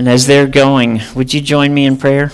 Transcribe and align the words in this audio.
And 0.00 0.08
as 0.08 0.26
they're 0.26 0.46
going, 0.46 1.02
would 1.14 1.34
you 1.34 1.42
join 1.42 1.74
me 1.74 1.84
in 1.84 1.98
prayer? 1.98 2.32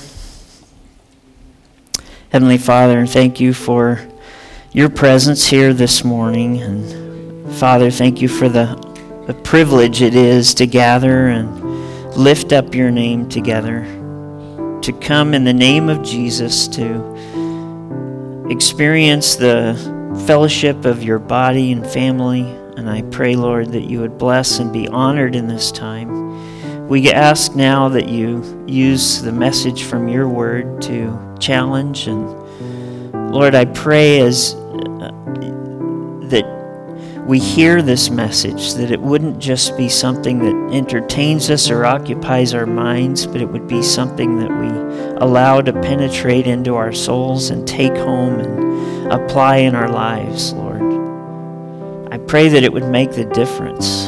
Heavenly 2.30 2.58
Father, 2.58 3.06
thank 3.06 3.40
you 3.40 3.52
for 3.52 4.06
your 4.70 4.88
presence 4.88 5.48
here 5.48 5.74
this 5.74 6.04
morning. 6.04 6.62
And 6.62 7.52
Father, 7.56 7.90
thank 7.90 8.22
you 8.22 8.28
for 8.28 8.48
the, 8.48 8.76
the 9.26 9.34
privilege 9.34 10.00
it 10.00 10.14
is 10.14 10.54
to 10.54 10.68
gather 10.68 11.26
and 11.26 12.16
lift 12.16 12.52
up 12.52 12.72
your 12.72 12.92
name 12.92 13.28
together, 13.28 13.80
to 14.82 14.96
come 15.02 15.34
in 15.34 15.42
the 15.42 15.52
name 15.52 15.88
of 15.88 16.04
Jesus 16.04 16.68
to 16.68 18.46
experience 18.48 19.34
the 19.34 19.74
fellowship 20.24 20.84
of 20.84 21.02
your 21.02 21.18
body 21.18 21.72
and 21.72 21.84
family. 21.84 22.42
And 22.76 22.88
I 22.88 23.02
pray, 23.02 23.34
Lord, 23.34 23.72
that 23.72 23.90
you 23.90 24.02
would 24.02 24.18
bless 24.18 24.60
and 24.60 24.72
be 24.72 24.86
honored 24.86 25.34
in 25.34 25.48
this 25.48 25.72
time. 25.72 26.25
We 26.88 27.10
ask 27.10 27.56
now 27.56 27.88
that 27.88 28.08
you 28.08 28.64
use 28.68 29.20
the 29.20 29.32
message 29.32 29.82
from 29.82 30.08
your 30.08 30.28
word 30.28 30.80
to 30.82 31.36
challenge 31.40 32.06
and 32.06 32.46
Lord, 33.32 33.56
I 33.56 33.64
pray 33.64 34.20
as 34.20 34.54
uh, 34.54 35.10
that 36.28 36.46
we 37.26 37.40
hear 37.40 37.82
this 37.82 38.08
message 38.08 38.74
that 38.74 38.92
it 38.92 39.00
wouldn't 39.00 39.40
just 39.40 39.76
be 39.76 39.88
something 39.88 40.38
that 40.38 40.74
entertains 40.74 41.50
us 41.50 41.68
or 41.68 41.84
occupies 41.84 42.54
our 42.54 42.66
minds, 42.66 43.26
but 43.26 43.42
it 43.42 43.46
would 43.46 43.66
be 43.66 43.82
something 43.82 44.38
that 44.38 44.50
we 44.50 44.68
allow 45.20 45.60
to 45.60 45.72
penetrate 45.72 46.46
into 46.46 46.76
our 46.76 46.92
souls 46.92 47.50
and 47.50 47.66
take 47.66 47.96
home 47.96 48.38
and 48.38 49.12
apply 49.12 49.56
in 49.56 49.74
our 49.74 49.88
lives, 49.88 50.52
Lord. 50.52 50.82
I 52.12 52.18
pray 52.18 52.48
that 52.48 52.62
it 52.62 52.72
would 52.72 52.88
make 52.88 53.10
the 53.10 53.24
difference 53.24 54.06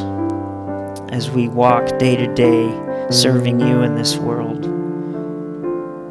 as 1.19 1.29
we 1.33 1.49
walk 1.49 1.99
day 1.99 2.15
to 2.15 2.33
day 2.35 2.71
serving 3.11 3.59
you 3.59 3.83
in 3.83 3.97
this 3.97 4.17
world. 4.17 4.65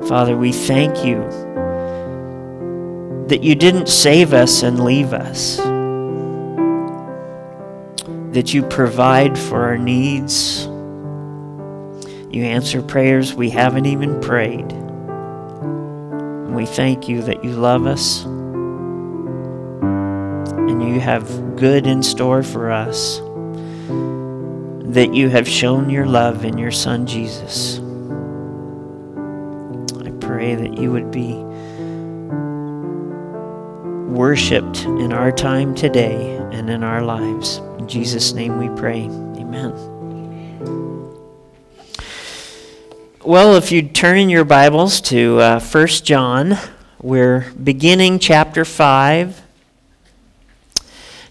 Father, 0.05 0.35
we 0.35 0.51
thank 0.51 1.05
you 1.05 1.21
that 3.29 3.41
you 3.41 3.55
didn't 3.55 3.87
save 3.87 4.33
us 4.33 4.63
and 4.63 4.83
leave 4.83 5.13
us, 5.13 5.55
that 8.33 8.53
you 8.53 8.63
provide 8.63 9.39
for 9.39 9.63
our 9.63 9.77
needs. 9.77 10.65
You 12.29 12.43
answer 12.43 12.81
prayers 12.81 13.33
we 13.33 13.49
haven't 13.49 13.85
even 13.85 14.19
prayed. 14.19 14.69
And 14.73 16.53
we 16.53 16.65
thank 16.65 17.07
you 17.07 17.21
that 17.21 17.45
you 17.45 17.51
love 17.51 17.85
us 17.85 18.25
and 20.65 20.83
you 20.83 20.99
have 20.99 21.55
good 21.55 21.87
in 21.87 22.03
store 22.03 22.43
for 22.43 22.69
us 22.69 23.21
that 24.87 25.13
you 25.13 25.29
have 25.29 25.47
shown 25.47 25.89
your 25.89 26.05
love 26.05 26.45
in 26.45 26.57
your 26.57 26.71
Son 26.71 27.05
Jesus. 27.05 27.79
I 30.05 30.11
pray 30.25 30.55
that 30.55 30.77
you 30.77 30.91
would 30.93 31.11
be 31.11 31.33
worshiped 34.13 34.85
in 34.85 35.11
our 35.11 35.31
time 35.31 35.75
today 35.75 36.37
and 36.53 36.69
in 36.69 36.83
our 36.83 37.01
lives. 37.01 37.57
In 37.77 37.87
Jesus' 37.89 38.31
name 38.31 38.57
we 38.57 38.69
pray. 38.79 39.03
Amen. 39.03 39.73
Well, 43.25 43.55
if 43.55 43.73
you 43.73 43.81
turn 43.81 44.17
in 44.17 44.29
your 44.29 44.45
Bibles 44.45 45.01
to 45.01 45.39
uh, 45.39 45.59
1 45.59 45.87
John, 45.87 46.57
we're 47.01 47.51
beginning 47.61 48.19
chapter 48.19 48.63
5. 48.63 49.41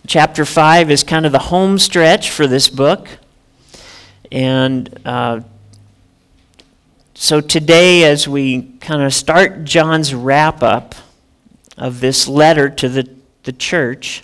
Chapter 0.06 0.44
5 0.44 0.90
is 0.90 1.02
kind 1.02 1.24
of 1.24 1.32
the 1.32 1.38
home 1.38 1.78
stretch 1.78 2.30
for 2.30 2.46
this 2.46 2.68
book. 2.68 3.08
And 4.30 5.00
uh, 5.04 5.40
so 7.14 7.40
today, 7.40 8.04
as 8.04 8.28
we 8.28 8.62
kind 8.80 9.02
of 9.02 9.14
start 9.14 9.64
John's 9.64 10.14
wrap 10.14 10.62
up 10.62 10.94
of 11.76 12.00
this 12.00 12.28
letter 12.28 12.68
to 12.68 12.88
the, 12.88 13.08
the 13.44 13.52
church, 13.52 14.22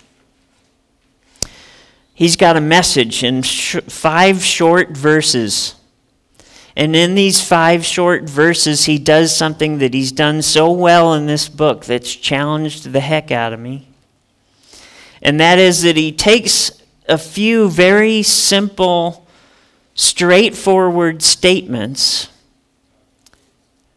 he's 2.13 2.35
got 2.35 2.57
a 2.57 2.61
message 2.61 3.23
in 3.23 3.41
sh- 3.41 3.77
five 3.87 4.43
short 4.43 4.89
verses. 4.89 5.75
And 6.75 6.95
in 6.95 7.15
these 7.15 7.41
five 7.41 7.85
short 7.85 8.23
verses, 8.23 8.85
he 8.85 8.97
does 8.97 9.35
something 9.35 9.77
that 9.77 9.93
he's 9.93 10.11
done 10.11 10.41
so 10.41 10.71
well 10.71 11.13
in 11.13 11.27
this 11.27 11.47
book 11.47 11.85
that's 11.85 12.15
challenged 12.15 12.91
the 12.91 12.99
heck 12.99 13.31
out 13.31 13.53
of 13.53 13.59
me. 13.59 13.87
And 15.21 15.39
that 15.39 15.59
is 15.59 15.83
that 15.83 15.95
he 15.95 16.11
takes 16.11 16.71
a 17.07 17.17
few 17.17 17.69
very 17.69 18.23
simple 18.23 19.22
straightforward 19.95 21.21
statements 21.21 22.29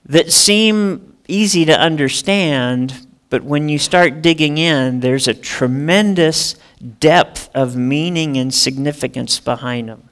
that 0.04 0.32
seem 0.32 1.16
easy 1.28 1.64
to 1.64 1.78
understand, 1.78 3.06
but 3.30 3.42
when 3.42 3.68
you 3.68 3.78
start 3.78 4.22
digging 4.22 4.58
in, 4.58 5.00
there's 5.00 5.26
a 5.26 5.34
tremendous 5.34 6.54
depth 7.00 7.50
of 7.54 7.76
meaning 7.76 8.36
and 8.36 8.54
significance 8.54 9.40
behind 9.40 9.88
them. 9.88 10.08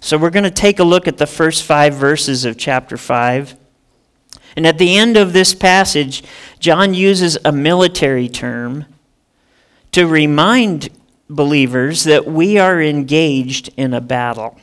So 0.00 0.16
we're 0.16 0.30
going 0.30 0.44
to 0.44 0.50
take 0.50 0.78
a 0.78 0.84
look 0.84 1.08
at 1.08 1.18
the 1.18 1.26
first 1.26 1.64
five 1.64 1.94
verses 1.94 2.44
of 2.44 2.56
chapter 2.56 2.96
5. 2.96 3.56
And 4.56 4.66
at 4.66 4.78
the 4.78 4.96
end 4.96 5.16
of 5.16 5.32
this 5.32 5.54
passage, 5.54 6.22
John 6.60 6.94
uses 6.94 7.36
a 7.44 7.52
military 7.52 8.28
term 8.28 8.86
to 9.92 10.06
remind 10.06 10.88
believers 11.28 12.04
that 12.04 12.26
we 12.26 12.58
are 12.58 12.80
engaged 12.80 13.70
in 13.76 13.92
a 13.92 14.00
battle. 14.00 14.58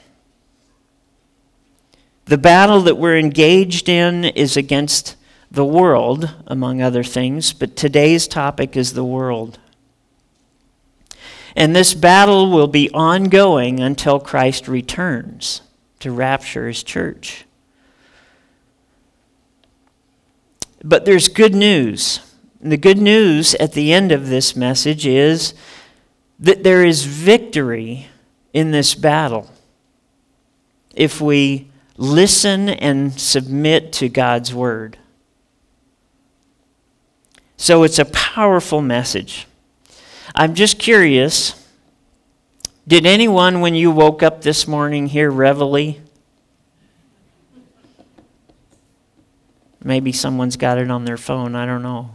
The 2.25 2.37
battle 2.39 2.81
that 2.81 2.97
we're 2.97 3.17
engaged 3.17 3.87
in 3.87 4.25
is 4.25 4.57
against 4.57 5.15
the 5.51 5.65
world, 5.65 6.33
among 6.47 6.81
other 6.81 7.03
things, 7.03 7.53
but 7.53 7.75
today's 7.75 8.27
topic 8.27 8.75
is 8.75 8.93
the 8.93 9.05
world. 9.05 9.59
And 11.55 11.75
this 11.75 11.93
battle 11.93 12.49
will 12.49 12.67
be 12.67 12.89
ongoing 12.91 13.79
until 13.79 14.19
Christ 14.19 14.67
returns 14.67 15.61
to 15.99 16.11
rapture 16.11 16.67
his 16.67 16.81
church. 16.81 17.45
But 20.83 21.05
there's 21.05 21.27
good 21.27 21.55
news. 21.55 22.19
the 22.59 22.77
good 22.77 22.97
news 22.97 23.53
at 23.55 23.73
the 23.73 23.93
end 23.93 24.11
of 24.11 24.29
this 24.29 24.55
message 24.55 25.05
is 25.05 25.53
that 26.39 26.63
there 26.63 26.83
is 26.83 27.05
victory 27.05 28.07
in 28.51 28.71
this 28.71 28.95
battle 28.95 29.47
if 30.95 31.21
we 31.21 31.69
listen 31.97 32.69
and 32.69 33.19
submit 33.19 33.93
to 33.93 34.09
God's 34.09 34.53
word. 34.53 34.97
So 37.57 37.83
it's 37.83 37.99
a 37.99 38.05
powerful 38.05 38.81
message. 38.81 39.47
I'm 40.33 40.55
just 40.55 40.77
curious 40.79 41.65
did 42.87 43.07
anyone, 43.07 43.61
when 43.61 43.73
you 43.73 43.89
woke 43.89 44.21
up 44.21 44.41
this 44.41 44.67
morning, 44.67 45.07
hear 45.07 45.31
Reveille? 45.31 45.95
Maybe 49.83 50.11
someone's 50.11 50.55
got 50.55 50.77
it 50.77 50.91
on 50.91 51.05
their 51.05 51.17
phone. 51.17 51.55
I 51.55 51.65
don't 51.65 51.81
know. 51.81 52.11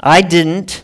I 0.00 0.20
didn't. 0.20 0.82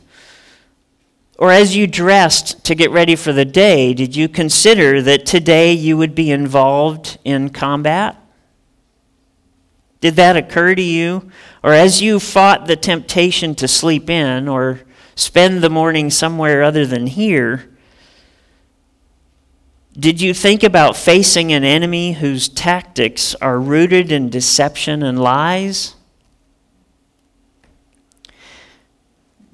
Or 1.42 1.50
as 1.50 1.74
you 1.74 1.88
dressed 1.88 2.62
to 2.66 2.76
get 2.76 2.92
ready 2.92 3.16
for 3.16 3.32
the 3.32 3.44
day, 3.44 3.94
did 3.94 4.14
you 4.14 4.28
consider 4.28 5.02
that 5.02 5.26
today 5.26 5.72
you 5.72 5.96
would 5.96 6.14
be 6.14 6.30
involved 6.30 7.18
in 7.24 7.50
combat? 7.50 8.16
Did 10.00 10.14
that 10.14 10.36
occur 10.36 10.76
to 10.76 10.82
you? 10.82 11.32
Or 11.64 11.72
as 11.72 12.00
you 12.00 12.20
fought 12.20 12.66
the 12.66 12.76
temptation 12.76 13.56
to 13.56 13.66
sleep 13.66 14.08
in 14.08 14.46
or 14.46 14.82
spend 15.16 15.62
the 15.64 15.68
morning 15.68 16.10
somewhere 16.10 16.62
other 16.62 16.86
than 16.86 17.08
here, 17.08 17.68
did 19.98 20.20
you 20.20 20.34
think 20.34 20.62
about 20.62 20.96
facing 20.96 21.52
an 21.52 21.64
enemy 21.64 22.12
whose 22.12 22.48
tactics 22.48 23.34
are 23.42 23.58
rooted 23.58 24.12
in 24.12 24.30
deception 24.30 25.02
and 25.02 25.20
lies? 25.20 25.96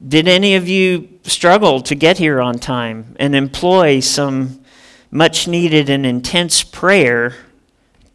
Did 0.07 0.29
any 0.29 0.55
of 0.55 0.69
you 0.69 1.09
struggle 1.25 1.81
to 1.83 1.95
get 1.97 2.19
here 2.19 2.41
on 2.41 2.59
time 2.59 3.17
and 3.19 3.35
employ 3.35 3.99
some 3.99 4.61
much 5.11 5.49
needed 5.49 5.91
and 5.91 6.07
intense 6.07 6.63
prayer 6.63 7.35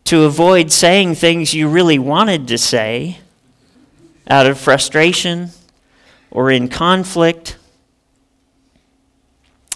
to 0.05 0.23
avoid 0.23 0.71
saying 0.71 1.15
things 1.15 1.53
you 1.53 1.67
really 1.67 1.99
wanted 1.99 2.47
to 2.47 2.57
say 2.57 3.17
out 4.29 4.45
of 4.45 4.57
frustration 4.57 5.49
or 6.31 6.51
in 6.51 6.69
conflict? 6.69 7.57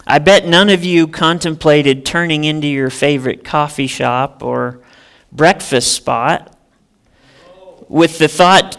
I 0.06 0.20
bet 0.20 0.48
none 0.48 0.70
of 0.70 0.86
you 0.86 1.10
contemplated 1.10 2.06
turning 2.06 2.46
into 2.46 2.68
your 2.68 2.90
favorite 2.90 3.44
coffee 3.44 3.88
shop 3.88 4.42
or 4.42 4.80
breakfast 5.34 5.92
spot 5.92 6.58
with 7.90 8.18
the 8.18 8.30
thought 8.30 8.78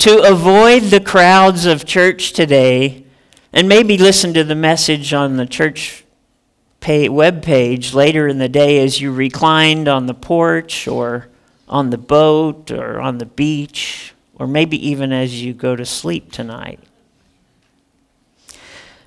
to 0.00 0.22
avoid 0.22 0.84
the 0.84 0.98
crowds 0.98 1.66
of 1.66 1.84
church 1.84 2.32
today 2.32 3.04
and 3.52 3.68
maybe 3.68 3.98
listen 3.98 4.32
to 4.32 4.42
the 4.42 4.54
message 4.54 5.12
on 5.12 5.36
the 5.36 5.44
church 5.44 6.04
web 6.88 7.42
page 7.42 7.92
later 7.92 8.26
in 8.26 8.38
the 8.38 8.48
day 8.48 8.82
as 8.82 9.02
you 9.02 9.12
reclined 9.12 9.88
on 9.88 10.06
the 10.06 10.14
porch 10.14 10.88
or 10.88 11.28
on 11.68 11.90
the 11.90 11.98
boat 11.98 12.70
or 12.70 12.98
on 12.98 13.18
the 13.18 13.26
beach, 13.26 14.14
or 14.36 14.46
maybe 14.46 14.88
even 14.88 15.12
as 15.12 15.42
you 15.42 15.52
go 15.52 15.76
to 15.76 15.84
sleep 15.84 16.32
tonight. 16.32 16.80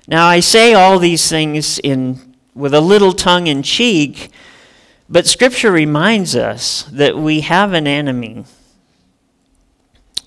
Now, 0.06 0.28
I 0.28 0.38
say 0.38 0.74
all 0.74 1.00
these 1.00 1.28
things 1.28 1.80
in, 1.80 2.36
with 2.54 2.72
a 2.72 2.80
little 2.80 3.12
tongue 3.12 3.48
in 3.48 3.64
cheek, 3.64 4.30
but 5.08 5.26
Scripture 5.26 5.72
reminds 5.72 6.36
us 6.36 6.84
that 6.84 7.18
we 7.18 7.40
have 7.40 7.72
an 7.72 7.88
enemy. 7.88 8.44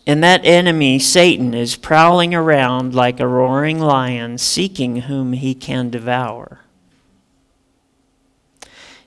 And 0.07 0.23
that 0.23 0.43
enemy, 0.43 0.97
Satan, 0.97 1.53
is 1.53 1.75
prowling 1.75 2.33
around 2.33 2.95
like 2.95 3.19
a 3.19 3.27
roaring 3.27 3.77
lion, 3.79 4.39
seeking 4.39 5.01
whom 5.01 5.33
he 5.33 5.53
can 5.53 5.91
devour. 5.91 6.61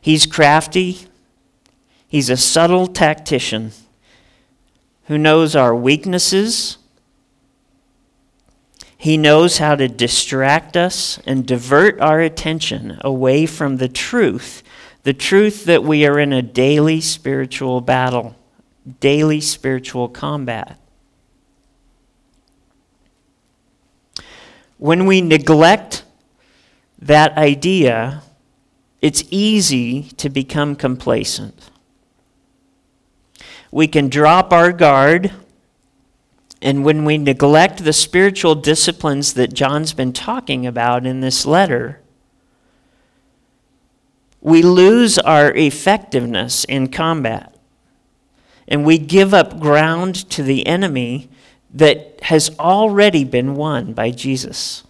He's 0.00 0.26
crafty, 0.26 1.08
He's 2.10 2.28
a 2.28 2.36
subtle 2.36 2.88
tactician 2.88 3.70
who 5.04 5.16
knows 5.16 5.54
our 5.54 5.72
weaknesses. 5.72 6.76
He 8.98 9.16
knows 9.16 9.58
how 9.58 9.76
to 9.76 9.86
distract 9.86 10.76
us 10.76 11.20
and 11.24 11.46
divert 11.46 12.00
our 12.00 12.20
attention 12.20 12.98
away 13.02 13.46
from 13.46 13.76
the 13.76 13.88
truth, 13.88 14.64
the 15.04 15.14
truth 15.14 15.66
that 15.66 15.84
we 15.84 16.04
are 16.04 16.18
in 16.18 16.32
a 16.32 16.42
daily 16.42 17.00
spiritual 17.00 17.80
battle, 17.80 18.34
daily 18.98 19.40
spiritual 19.40 20.08
combat. 20.08 20.80
When 24.80 25.06
we 25.06 25.20
neglect 25.20 26.02
that 26.98 27.38
idea, 27.38 28.22
it's 29.00 29.22
easy 29.30 30.10
to 30.16 30.28
become 30.28 30.74
complacent 30.74 31.70
we 33.70 33.86
can 33.86 34.08
drop 34.08 34.52
our 34.52 34.72
guard. 34.72 35.32
And 36.62 36.84
when 36.84 37.04
we 37.04 37.16
neglect 37.16 37.84
the 37.84 37.92
spiritual 37.92 38.54
disciplines 38.54 39.34
that 39.34 39.54
John's 39.54 39.94
been 39.94 40.12
talking 40.12 40.66
about 40.66 41.06
in 41.06 41.20
this 41.20 41.46
letter, 41.46 42.00
we 44.42 44.62
lose 44.62 45.18
our 45.18 45.52
effectiveness 45.54 46.64
in 46.64 46.88
combat. 46.88 47.54
And 48.68 48.84
we 48.84 48.98
give 48.98 49.32
up 49.32 49.58
ground 49.58 50.14
to 50.30 50.42
the 50.42 50.66
enemy 50.66 51.28
that 51.74 52.18
has 52.22 52.50
already 52.58 53.24
been 53.24 53.54
won 53.54 53.92
by 53.92 54.10
Jesus. 54.10 54.84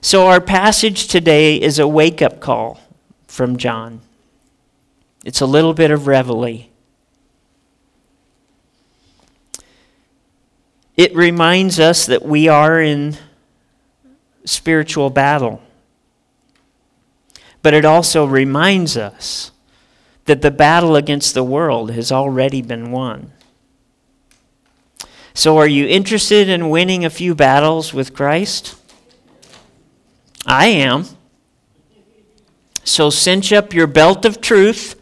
So, 0.00 0.26
our 0.26 0.40
passage 0.40 1.08
today 1.08 1.60
is 1.60 1.78
a 1.78 1.88
wake 1.88 2.22
up 2.22 2.40
call 2.40 2.80
from 3.26 3.56
John. 3.56 4.00
It's 5.24 5.40
a 5.40 5.46
little 5.46 5.74
bit 5.74 5.90
of 5.90 6.06
reveille. 6.06 6.66
It 10.96 11.14
reminds 11.14 11.78
us 11.78 12.06
that 12.06 12.24
we 12.24 12.48
are 12.48 12.80
in 12.80 13.16
spiritual 14.44 15.10
battle. 15.10 15.60
But 17.62 17.74
it 17.74 17.84
also 17.84 18.24
reminds 18.24 18.96
us 18.96 19.50
that 20.24 20.40
the 20.40 20.50
battle 20.50 20.96
against 20.96 21.34
the 21.34 21.44
world 21.44 21.90
has 21.90 22.12
already 22.12 22.62
been 22.62 22.92
won. 22.92 23.32
So, 25.36 25.58
are 25.58 25.68
you 25.68 25.86
interested 25.86 26.48
in 26.48 26.70
winning 26.70 27.04
a 27.04 27.10
few 27.10 27.34
battles 27.34 27.92
with 27.92 28.14
Christ? 28.14 28.74
I 30.46 30.68
am. 30.68 31.04
So, 32.84 33.10
cinch 33.10 33.52
up 33.52 33.74
your 33.74 33.86
belt 33.86 34.24
of 34.24 34.40
truth 34.40 34.98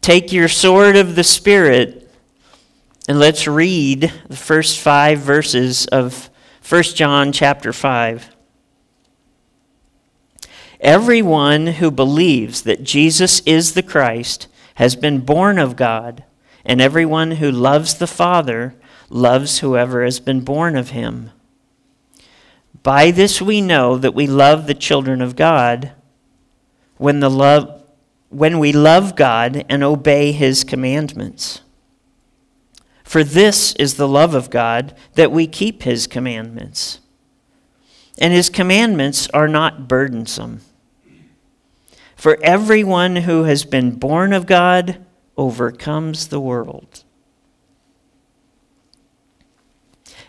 Take 0.00 0.32
your 0.32 0.48
sword 0.48 0.96
of 0.96 1.14
the 1.14 1.24
Spirit 1.24 2.10
and 3.06 3.18
let's 3.18 3.46
read 3.46 4.10
the 4.28 4.36
first 4.36 4.80
five 4.80 5.18
verses 5.18 5.86
of 5.88 6.30
1 6.66 6.82
John 6.94 7.32
chapter 7.32 7.70
5. 7.70 8.34
Everyone 10.80 11.66
who 11.66 11.90
believes 11.90 12.62
that 12.62 12.82
Jesus 12.82 13.40
is 13.40 13.74
the 13.74 13.82
Christ 13.82 14.48
has 14.76 14.96
been 14.96 15.20
born 15.20 15.58
of 15.58 15.76
God, 15.76 16.24
and 16.64 16.80
everyone 16.80 17.32
who 17.32 17.50
loves 17.50 17.94
the 17.94 18.06
Father 18.06 18.74
loves 19.10 19.58
whoever 19.58 20.04
has 20.04 20.20
been 20.20 20.40
born 20.40 20.76
of 20.76 20.90
him. 20.90 21.30
By 22.82 23.10
this 23.10 23.40
we 23.40 23.60
know 23.60 23.96
that 23.96 24.14
we 24.14 24.26
love 24.26 24.66
the 24.66 24.74
children 24.74 25.20
of 25.20 25.36
God 25.36 25.92
when 26.96 27.20
the 27.20 27.30
love 27.30 27.82
when 28.28 28.58
we 28.58 28.72
love 28.72 29.14
God 29.14 29.64
and 29.68 29.84
obey 29.84 30.32
his 30.32 30.64
commandments. 30.64 31.60
For 33.04 33.22
this 33.22 33.74
is 33.74 33.94
the 33.94 34.08
love 34.08 34.34
of 34.34 34.50
God, 34.50 34.92
that 35.14 35.30
we 35.30 35.46
keep 35.46 35.84
his 35.84 36.08
commandments. 36.08 36.98
And 38.18 38.32
his 38.32 38.50
commandments 38.50 39.28
are 39.28 39.46
not 39.46 39.86
burdensome. 39.86 40.62
For 42.16 42.42
everyone 42.42 43.16
who 43.16 43.44
has 43.44 43.64
been 43.64 43.92
born 43.92 44.32
of 44.32 44.46
God 44.46 45.03
overcomes 45.36 46.28
the 46.28 46.40
world. 46.40 47.04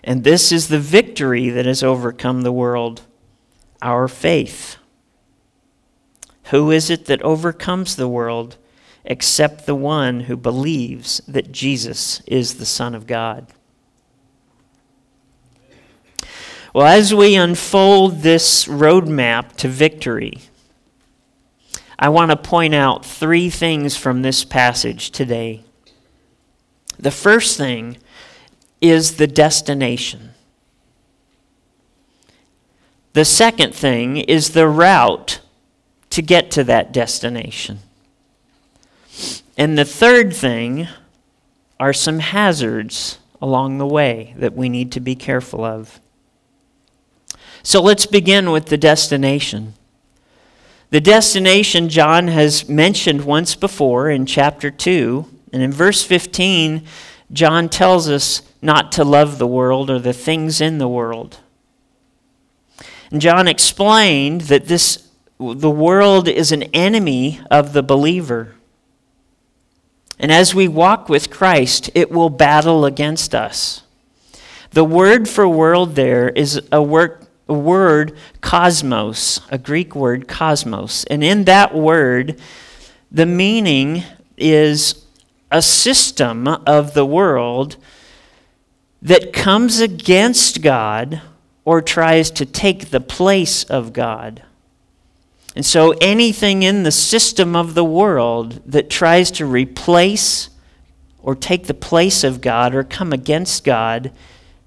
And 0.03 0.23
this 0.23 0.51
is 0.51 0.67
the 0.67 0.79
victory 0.79 1.49
that 1.49 1.65
has 1.65 1.81
overcome 1.81 2.41
the 2.41 2.51
world 2.51 3.01
our 3.81 4.07
faith. 4.07 4.77
Who 6.45 6.71
is 6.71 6.89
it 6.89 7.05
that 7.05 7.21
overcomes 7.23 7.95
the 7.95 8.07
world 8.07 8.57
except 9.03 9.65
the 9.65 9.75
one 9.75 10.21
who 10.21 10.37
believes 10.37 11.21
that 11.27 11.51
Jesus 11.51 12.21
is 12.27 12.55
the 12.55 12.65
Son 12.65 12.93
of 12.93 13.07
God? 13.07 13.47
Well, 16.73 16.85
as 16.85 17.13
we 17.13 17.35
unfold 17.35 18.21
this 18.21 18.65
roadmap 18.65 19.55
to 19.57 19.69
victory, 19.69 20.39
I 21.97 22.09
want 22.09 22.31
to 22.31 22.37
point 22.37 22.75
out 22.75 23.05
three 23.05 23.49
things 23.49 23.95
from 23.95 24.21
this 24.21 24.43
passage 24.43 25.11
today. 25.11 25.63
The 26.99 27.11
first 27.11 27.57
thing 27.57 27.97
is 28.81 29.17
the 29.17 29.27
destination. 29.27 30.31
The 33.13 33.25
second 33.25 33.73
thing 33.73 34.17
is 34.17 34.49
the 34.49 34.67
route 34.67 35.39
to 36.09 36.21
get 36.21 36.51
to 36.51 36.63
that 36.65 36.91
destination. 36.91 37.79
And 39.57 39.77
the 39.77 39.85
third 39.85 40.35
thing 40.35 40.87
are 41.79 41.93
some 41.93 42.19
hazards 42.19 43.19
along 43.41 43.77
the 43.77 43.87
way 43.87 44.33
that 44.37 44.53
we 44.53 44.67
need 44.67 44.91
to 44.93 44.99
be 44.99 45.15
careful 45.15 45.63
of. 45.63 45.99
So 47.63 47.81
let's 47.81 48.05
begin 48.05 48.51
with 48.51 48.67
the 48.67 48.77
destination. 48.77 49.73
The 50.89 51.01
destination 51.01 51.89
John 51.89 52.27
has 52.27 52.69
mentioned 52.69 53.25
once 53.25 53.55
before 53.55 54.09
in 54.09 54.25
chapter 54.25 54.69
2, 54.69 55.25
and 55.51 55.61
in 55.61 55.71
verse 55.71 56.03
15, 56.03 56.85
John 57.31 57.69
tells 57.69 58.09
us 58.09 58.41
not 58.61 58.91
to 58.93 59.03
love 59.03 59.37
the 59.37 59.47
world 59.47 59.89
or 59.89 59.99
the 59.99 60.13
things 60.13 60.61
in 60.61 60.77
the 60.77 60.87
world. 60.87 61.39
And 63.11 63.21
John 63.21 63.47
explained 63.47 64.41
that 64.41 64.65
this 64.65 65.09
the 65.37 65.69
world 65.69 66.27
is 66.29 66.51
an 66.51 66.63
enemy 66.73 67.41
of 67.51 67.73
the 67.73 67.83
believer. 67.83 68.55
And 70.17 70.31
as 70.31 70.55
we 70.55 70.67
walk 70.67 71.09
with 71.09 71.29
Christ, 71.29 71.89
it 71.93 72.09
will 72.09 72.29
battle 72.29 72.85
against 72.85 73.35
us. 73.35 73.83
The 74.71 74.85
word 74.85 75.27
for 75.27 75.47
world 75.47 75.95
there 75.95 76.29
is 76.29 76.61
a 76.71 76.81
word, 76.81 77.24
a 77.47 77.53
word 77.53 78.17
cosmos, 78.41 79.39
a 79.49 79.57
Greek 79.57 79.95
word 79.95 80.27
cosmos. 80.27 81.03
And 81.05 81.23
in 81.23 81.45
that 81.45 81.75
word, 81.75 82.39
the 83.11 83.25
meaning 83.25 84.03
is 84.37 85.05
a 85.51 85.61
system 85.61 86.47
of 86.47 86.93
the 86.93 87.05
world 87.05 87.77
that 89.01 89.31
comes 89.31 89.79
against 89.79 90.61
God 90.61 91.21
or 91.63 91.81
tries 91.81 92.31
to 92.31 92.45
take 92.45 92.89
the 92.89 92.99
place 92.99 93.63
of 93.63 93.93
God. 93.93 94.43
And 95.55 95.65
so 95.65 95.91
anything 96.01 96.63
in 96.63 96.83
the 96.83 96.91
system 96.91 97.55
of 97.55 97.75
the 97.75 97.85
world 97.85 98.61
that 98.65 98.89
tries 98.89 99.31
to 99.31 99.45
replace 99.45 100.49
or 101.21 101.33
take 101.33 101.67
the 101.67 101.73
place 101.73 102.23
of 102.23 102.41
God 102.41 102.75
or 102.75 102.83
come 102.83 103.13
against 103.13 103.63
God 103.63 104.11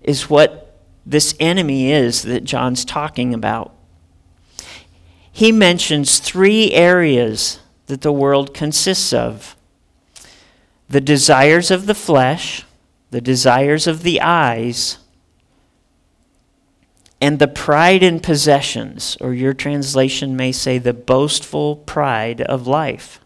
is 0.03 0.31
what 0.31 0.68
this 1.09 1.35
enemy 1.41 1.91
is 1.91 2.23
that 2.23 2.45
John's 2.45 2.85
talking 2.85 3.33
about. 3.33 3.75
He 5.33 5.53
mentions 5.53 6.19
three 6.19 6.73
areas 6.73 7.61
that 7.87 8.03
the 8.03 8.13
world 8.13 8.53
consists 8.53 9.15
of 9.15 9.57
the 10.87 11.01
desires 11.01 11.71
of 11.71 11.87
the 11.87 11.95
flesh, 11.95 12.65
the 13.11 13.23
desires 13.23 13.87
of 13.87 14.03
the 14.03 14.21
eyes, 14.21 14.99
and 17.23 17.39
the 17.39 17.49
pride 17.49 18.03
in 18.03 18.21
possessions, 18.21 19.17
or 19.19 19.33
your 19.33 19.55
translation 19.55 20.37
may 20.37 20.53
say 20.53 20.77
the 20.77 20.93
boastful 20.93 21.77
pride 21.77 22.43
of 22.43 22.67
life. 22.67 23.19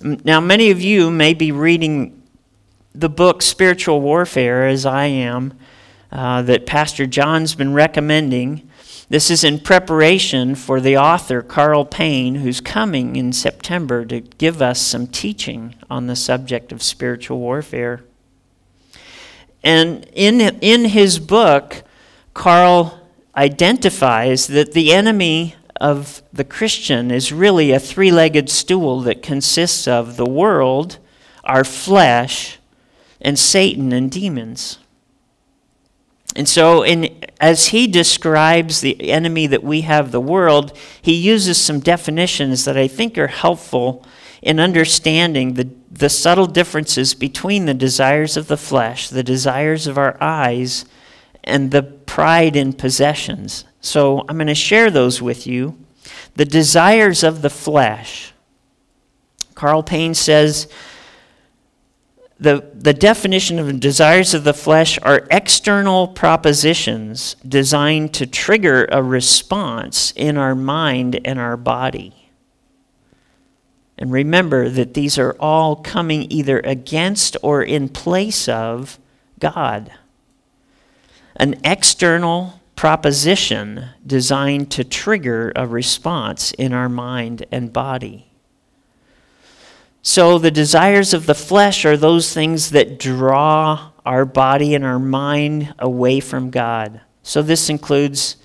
Now, 0.00 0.40
many 0.40 0.70
of 0.70 0.80
you 0.80 1.10
may 1.10 1.34
be 1.34 1.50
reading 1.50 2.21
the 2.94 3.08
book 3.08 3.42
Spiritual 3.42 4.00
Warfare, 4.00 4.66
as 4.66 4.84
I 4.84 5.06
am, 5.06 5.54
uh, 6.10 6.42
that 6.42 6.66
Pastor 6.66 7.06
John's 7.06 7.54
been 7.54 7.72
recommending. 7.72 8.68
This 9.08 9.30
is 9.30 9.44
in 9.44 9.60
preparation 9.60 10.54
for 10.54 10.80
the 10.80 10.96
author, 10.96 11.42
Karl 11.42 11.84
Payne, 11.84 12.36
who's 12.36 12.60
coming 12.60 13.16
in 13.16 13.32
September 13.32 14.04
to 14.06 14.20
give 14.20 14.60
us 14.60 14.80
some 14.80 15.06
teaching 15.06 15.74
on 15.90 16.06
the 16.06 16.16
subject 16.16 16.72
of 16.72 16.82
spiritual 16.82 17.38
warfare. 17.38 18.04
And 19.62 20.06
in, 20.12 20.40
in 20.40 20.86
his 20.86 21.18
book, 21.18 21.84
Karl 22.34 23.00
identifies 23.36 24.48
that 24.48 24.72
the 24.72 24.92
enemy 24.92 25.54
of 25.80 26.22
the 26.32 26.44
Christian 26.44 27.10
is 27.10 27.32
really 27.32 27.72
a 27.72 27.80
three 27.80 28.10
legged 28.10 28.50
stool 28.50 29.00
that 29.02 29.22
consists 29.22 29.88
of 29.88 30.16
the 30.16 30.28
world, 30.28 30.98
our 31.44 31.64
flesh, 31.64 32.58
and 33.22 33.38
Satan 33.38 33.92
and 33.92 34.10
demons. 34.10 34.78
And 36.34 36.48
so, 36.48 36.82
in, 36.82 37.24
as 37.40 37.68
he 37.68 37.86
describes 37.86 38.80
the 38.80 39.10
enemy 39.10 39.46
that 39.46 39.62
we 39.62 39.82
have, 39.82 40.10
the 40.10 40.20
world, 40.20 40.76
he 41.00 41.14
uses 41.14 41.58
some 41.58 41.80
definitions 41.80 42.64
that 42.64 42.76
I 42.76 42.88
think 42.88 43.18
are 43.18 43.26
helpful 43.28 44.04
in 44.40 44.58
understanding 44.58 45.54
the, 45.54 45.68
the 45.90 46.08
subtle 46.08 46.46
differences 46.46 47.14
between 47.14 47.66
the 47.66 47.74
desires 47.74 48.36
of 48.36 48.48
the 48.48 48.56
flesh, 48.56 49.08
the 49.08 49.22
desires 49.22 49.86
of 49.86 49.98
our 49.98 50.16
eyes, 50.22 50.84
and 51.44 51.70
the 51.70 51.82
pride 51.82 52.56
in 52.56 52.72
possessions. 52.72 53.64
So 53.80 54.24
I'm 54.28 54.36
going 54.36 54.46
to 54.46 54.54
share 54.54 54.90
those 54.90 55.20
with 55.20 55.46
you. 55.46 55.78
The 56.36 56.44
desires 56.44 57.22
of 57.22 57.42
the 57.42 57.50
flesh. 57.50 58.32
Karl 59.54 59.82
Payne 59.82 60.14
says 60.14 60.66
the, 62.42 62.68
the 62.74 62.92
definition 62.92 63.58
of 63.60 63.78
desires 63.78 64.34
of 64.34 64.42
the 64.42 64.52
flesh 64.52 64.98
are 65.02 65.26
external 65.30 66.08
propositions 66.08 67.36
designed 67.46 68.12
to 68.14 68.26
trigger 68.26 68.88
a 68.90 69.00
response 69.02 70.12
in 70.16 70.36
our 70.36 70.56
mind 70.56 71.20
and 71.24 71.38
our 71.38 71.56
body. 71.56 72.30
And 73.96 74.10
remember 74.10 74.68
that 74.68 74.94
these 74.94 75.18
are 75.18 75.36
all 75.38 75.76
coming 75.76 76.26
either 76.32 76.58
against 76.60 77.36
or 77.42 77.62
in 77.62 77.88
place 77.88 78.48
of 78.48 78.98
God. 79.38 79.92
An 81.36 81.60
external 81.62 82.60
proposition 82.74 83.90
designed 84.04 84.72
to 84.72 84.82
trigger 84.82 85.52
a 85.54 85.68
response 85.68 86.50
in 86.52 86.72
our 86.72 86.88
mind 86.88 87.46
and 87.52 87.72
body. 87.72 88.31
So, 90.04 90.36
the 90.36 90.50
desires 90.50 91.14
of 91.14 91.26
the 91.26 91.34
flesh 91.34 91.84
are 91.84 91.96
those 91.96 92.34
things 92.34 92.70
that 92.70 92.98
draw 92.98 93.92
our 94.04 94.24
body 94.24 94.74
and 94.74 94.84
our 94.84 94.98
mind 94.98 95.74
away 95.78 96.18
from 96.18 96.50
God. 96.50 97.00
So, 97.22 97.40
this 97.40 97.68
includes 97.68 98.36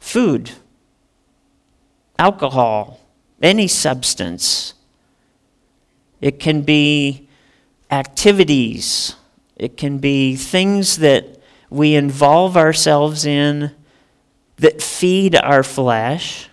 food, 0.00 0.52
alcohol, 2.18 3.00
any 3.42 3.68
substance. 3.68 4.72
It 6.22 6.40
can 6.40 6.62
be 6.62 7.28
activities. 7.90 9.14
It 9.56 9.76
can 9.76 9.98
be 9.98 10.36
things 10.36 10.96
that 10.98 11.38
we 11.68 11.96
involve 11.96 12.56
ourselves 12.56 13.26
in 13.26 13.74
that 14.56 14.80
feed 14.80 15.36
our 15.36 15.62
flesh 15.62 16.48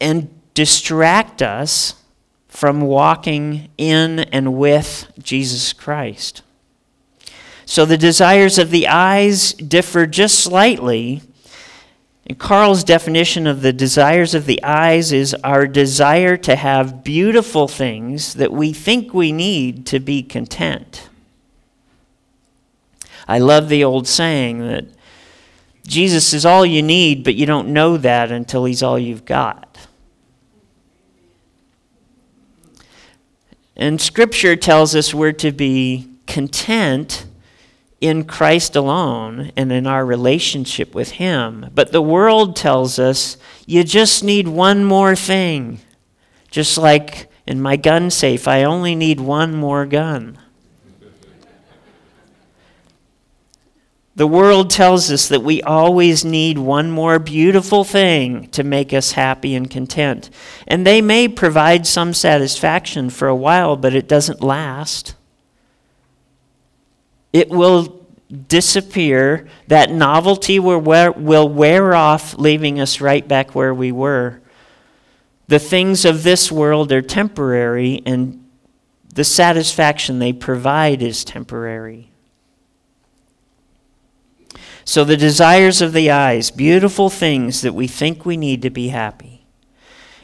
and 0.00 0.28
distract 0.52 1.42
us 1.42 2.02
from 2.56 2.80
walking 2.80 3.68
in 3.76 4.18
and 4.18 4.56
with 4.56 5.12
Jesus 5.22 5.74
Christ. 5.74 6.40
So 7.66 7.84
the 7.84 7.98
desires 7.98 8.56
of 8.56 8.70
the 8.70 8.88
eyes 8.88 9.52
differ 9.52 10.06
just 10.06 10.40
slightly 10.40 11.20
and 12.26 12.38
Karl's 12.38 12.82
definition 12.82 13.46
of 13.46 13.60
the 13.60 13.74
desires 13.74 14.34
of 14.34 14.46
the 14.46 14.62
eyes 14.64 15.12
is 15.12 15.34
our 15.44 15.66
desire 15.66 16.38
to 16.38 16.56
have 16.56 17.04
beautiful 17.04 17.68
things 17.68 18.32
that 18.34 18.52
we 18.52 18.72
think 18.72 19.12
we 19.12 19.32
need 19.32 19.84
to 19.88 20.00
be 20.00 20.22
content. 20.22 21.10
I 23.28 23.38
love 23.38 23.68
the 23.68 23.84
old 23.84 24.08
saying 24.08 24.60
that 24.66 24.86
Jesus 25.86 26.32
is 26.32 26.46
all 26.46 26.64
you 26.64 26.82
need, 26.82 27.22
but 27.22 27.34
you 27.34 27.44
don't 27.44 27.68
know 27.68 27.98
that 27.98 28.32
until 28.32 28.64
he's 28.64 28.82
all 28.82 28.98
you've 28.98 29.26
got. 29.26 29.75
And 33.76 34.00
Scripture 34.00 34.56
tells 34.56 34.94
us 34.94 35.12
we're 35.12 35.32
to 35.32 35.52
be 35.52 36.08
content 36.26 37.26
in 38.00 38.24
Christ 38.24 38.76
alone 38.76 39.52
and 39.56 39.70
in 39.72 39.86
our 39.86 40.04
relationship 40.04 40.94
with 40.94 41.12
Him. 41.12 41.70
But 41.74 41.92
the 41.92 42.02
world 42.02 42.56
tells 42.56 42.98
us 42.98 43.36
you 43.66 43.84
just 43.84 44.24
need 44.24 44.48
one 44.48 44.84
more 44.84 45.14
thing. 45.14 45.80
Just 46.50 46.78
like 46.78 47.30
in 47.46 47.60
my 47.60 47.76
gun 47.76 48.10
safe, 48.10 48.48
I 48.48 48.64
only 48.64 48.94
need 48.94 49.20
one 49.20 49.54
more 49.54 49.86
gun. 49.86 50.38
The 54.16 54.26
world 54.26 54.70
tells 54.70 55.10
us 55.10 55.28
that 55.28 55.42
we 55.42 55.62
always 55.62 56.24
need 56.24 56.58
one 56.58 56.90
more 56.90 57.18
beautiful 57.18 57.84
thing 57.84 58.48
to 58.48 58.64
make 58.64 58.92
us 58.92 59.12
happy 59.12 59.54
and 59.54 59.70
content. 59.70 60.30
And 60.66 60.86
they 60.86 61.00
may 61.00 61.28
provide 61.28 61.86
some 61.86 62.14
satisfaction 62.14 63.10
for 63.10 63.28
a 63.28 63.36
while, 63.36 63.76
but 63.76 63.94
it 63.94 64.08
doesn't 64.08 64.42
last 64.42 65.14
it 67.36 67.50
will 67.50 68.06
disappear. 68.48 69.46
That 69.68 69.90
novelty 69.90 70.58
will 70.58 70.80
wear, 70.80 71.94
off, 71.94 72.38
leaving 72.38 72.80
us 72.80 72.98
right 72.98 73.28
back 73.28 73.54
where 73.54 73.74
we 73.74 73.92
were. 73.92 74.40
The 75.46 75.58
things 75.58 76.06
of 76.06 76.22
this 76.22 76.50
world 76.50 76.90
are 76.92 77.02
temporary, 77.02 78.02
and 78.06 78.42
the 79.12 79.22
satisfaction 79.22 80.18
they 80.18 80.32
provide 80.32 81.02
is 81.02 81.26
temporary. 81.26 82.10
So, 84.86 85.04
the 85.04 85.16
desires 85.16 85.82
of 85.82 85.92
the 85.92 86.10
eyes, 86.10 86.50
beautiful 86.50 87.10
things 87.10 87.60
that 87.60 87.74
we 87.74 87.86
think 87.86 88.24
we 88.24 88.38
need 88.38 88.62
to 88.62 88.70
be 88.70 88.88
happy. 88.88 89.44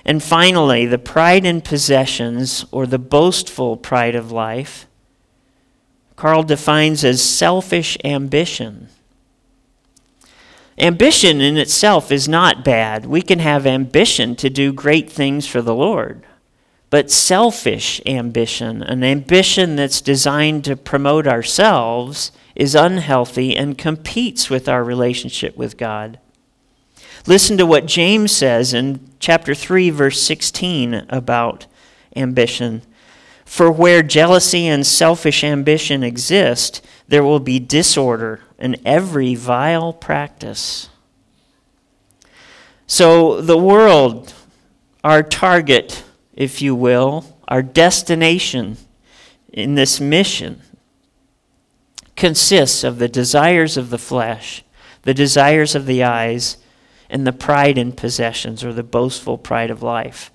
And 0.05 0.23
finally, 0.23 0.87
the 0.87 0.99
pride 0.99 1.45
in 1.45 1.61
possessions, 1.61 2.65
or 2.71 2.87
the 2.87 2.99
boastful 2.99 3.77
pride 3.77 4.15
of 4.15 4.33
life 4.33 4.87
Karl 6.15 6.45
defines 6.45 7.03
as 7.03 7.21
selfish 7.21 7.99
ambition. 8.05 8.89
Ambition 10.79 11.41
in 11.41 11.57
itself 11.57 12.13
is 12.13 12.29
not 12.29 12.65
bad. 12.65 13.07
We 13.07 13.23
can 13.23 13.41
have 13.41 13.67
ambition 13.67 14.37
to 14.37 14.49
do 14.49 14.73
great 14.73 15.11
things 15.11 15.49
for 15.49 15.61
the 15.61 15.75
Lord. 15.75 16.25
But 16.91 17.11
selfish 17.11 18.01
ambition, 18.07 18.85
an 18.85 19.03
ambition 19.03 19.75
that's 19.75 20.01
designed 20.01 20.65
to 20.67 20.77
promote 20.77 21.27
ourselves, 21.27 22.31
is 22.55 22.75
unhealthy 22.75 23.57
and 23.57 23.79
competes 23.79 24.51
with 24.51 24.69
our 24.69 24.85
relationship 24.85 25.57
with 25.57 25.77
God. 25.77 26.19
Listen 27.27 27.57
to 27.59 27.67
what 27.67 27.87
James 27.87 28.33
says 28.33 28.75
in 28.75 29.01
chapter 29.21 29.55
3, 29.55 29.91
verse 29.91 30.21
16 30.23 31.07
about 31.09 31.67
ambition. 32.17 32.83
For 33.45 33.71
where 33.71 34.03
jealousy 34.03 34.67
and 34.67 34.87
selfish 34.87 35.45
ambition 35.45 36.03
exist, 36.03 36.85
there 37.07 37.23
will 37.23 37.41
be 37.41 37.59
disorder 37.59 38.41
and 38.59 38.81
every 38.85 39.35
vile 39.35 39.93
practice. 39.93 40.89
So, 42.87 43.41
the 43.41 43.59
world, 43.59 44.35
our 45.05 45.23
target, 45.23 46.05
if 46.35 46.61
you 46.61 46.75
will, 46.75 47.25
our 47.49 47.63
destination 47.63 48.77
in 49.53 49.75
this 49.75 50.01
mission, 50.01 50.63
consists 52.23 52.85
of 52.85 53.01
the 53.01 53.09
desires 53.09 53.77
of 53.77 53.91
the 53.91 53.99
flesh, 53.99 54.63
the 55.03 55.13
desires 55.13 55.75
of 55.75 55.87
the 55.87 56.05
eyes, 56.05 56.57
and 57.11 57.27
the 57.27 57.33
pride 57.33 57.77
in 57.77 57.91
possessions 57.91 58.63
or 58.63 58.73
the 58.73 58.85
boastful 58.85 59.37
pride 59.37 59.73
of 59.73 59.83
life. 59.83 60.31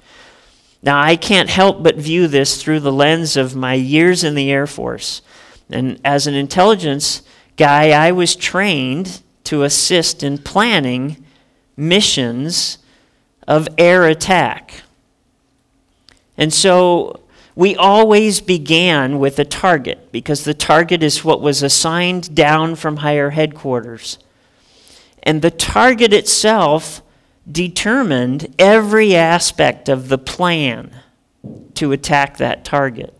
Now, 0.83 1.01
I 1.01 1.15
can't 1.15 1.49
help 1.49 1.81
but 1.81 1.95
view 1.95 2.27
this 2.27 2.61
through 2.61 2.81
the 2.81 2.91
lens 2.91 3.37
of 3.37 3.55
my 3.55 3.73
years 3.75 4.25
in 4.25 4.35
the 4.35 4.51
Air 4.51 4.67
Force. 4.67 5.21
And 5.69 5.97
as 6.03 6.27
an 6.27 6.33
intelligence 6.33 7.21
guy, 7.55 7.91
I 7.91 8.11
was 8.11 8.35
trained 8.35 9.21
to 9.45 9.63
assist 9.63 10.23
in 10.23 10.39
planning 10.39 11.23
missions 11.77 12.79
of 13.47 13.69
air 13.77 14.03
attack. 14.07 14.81
And 16.37 16.53
so 16.53 17.21
We 17.57 17.75
always 17.75 18.39
began 18.39 19.17
with 19.17 19.39
a 19.39 19.43
target 19.43 20.11
because 20.11 20.43
the 20.43 20.53
target 20.53 21.01
is 21.01 21.25
what 21.25 21.41
was 21.41 21.63
assigned 21.63 22.35
down 22.35 22.75
from 22.75 22.97
higher 22.97 23.31
headquarters. 23.31 24.19
And 25.23 25.41
the 25.41 25.49
target 25.49 26.13
itself 26.13 27.01
determined 27.51 28.53
every 28.59 29.15
aspect 29.15 29.89
of 29.89 30.07
the 30.07 30.19
plan 30.19 30.97
to 31.73 31.91
attack 31.93 32.37
that 32.37 32.63
target, 32.63 33.11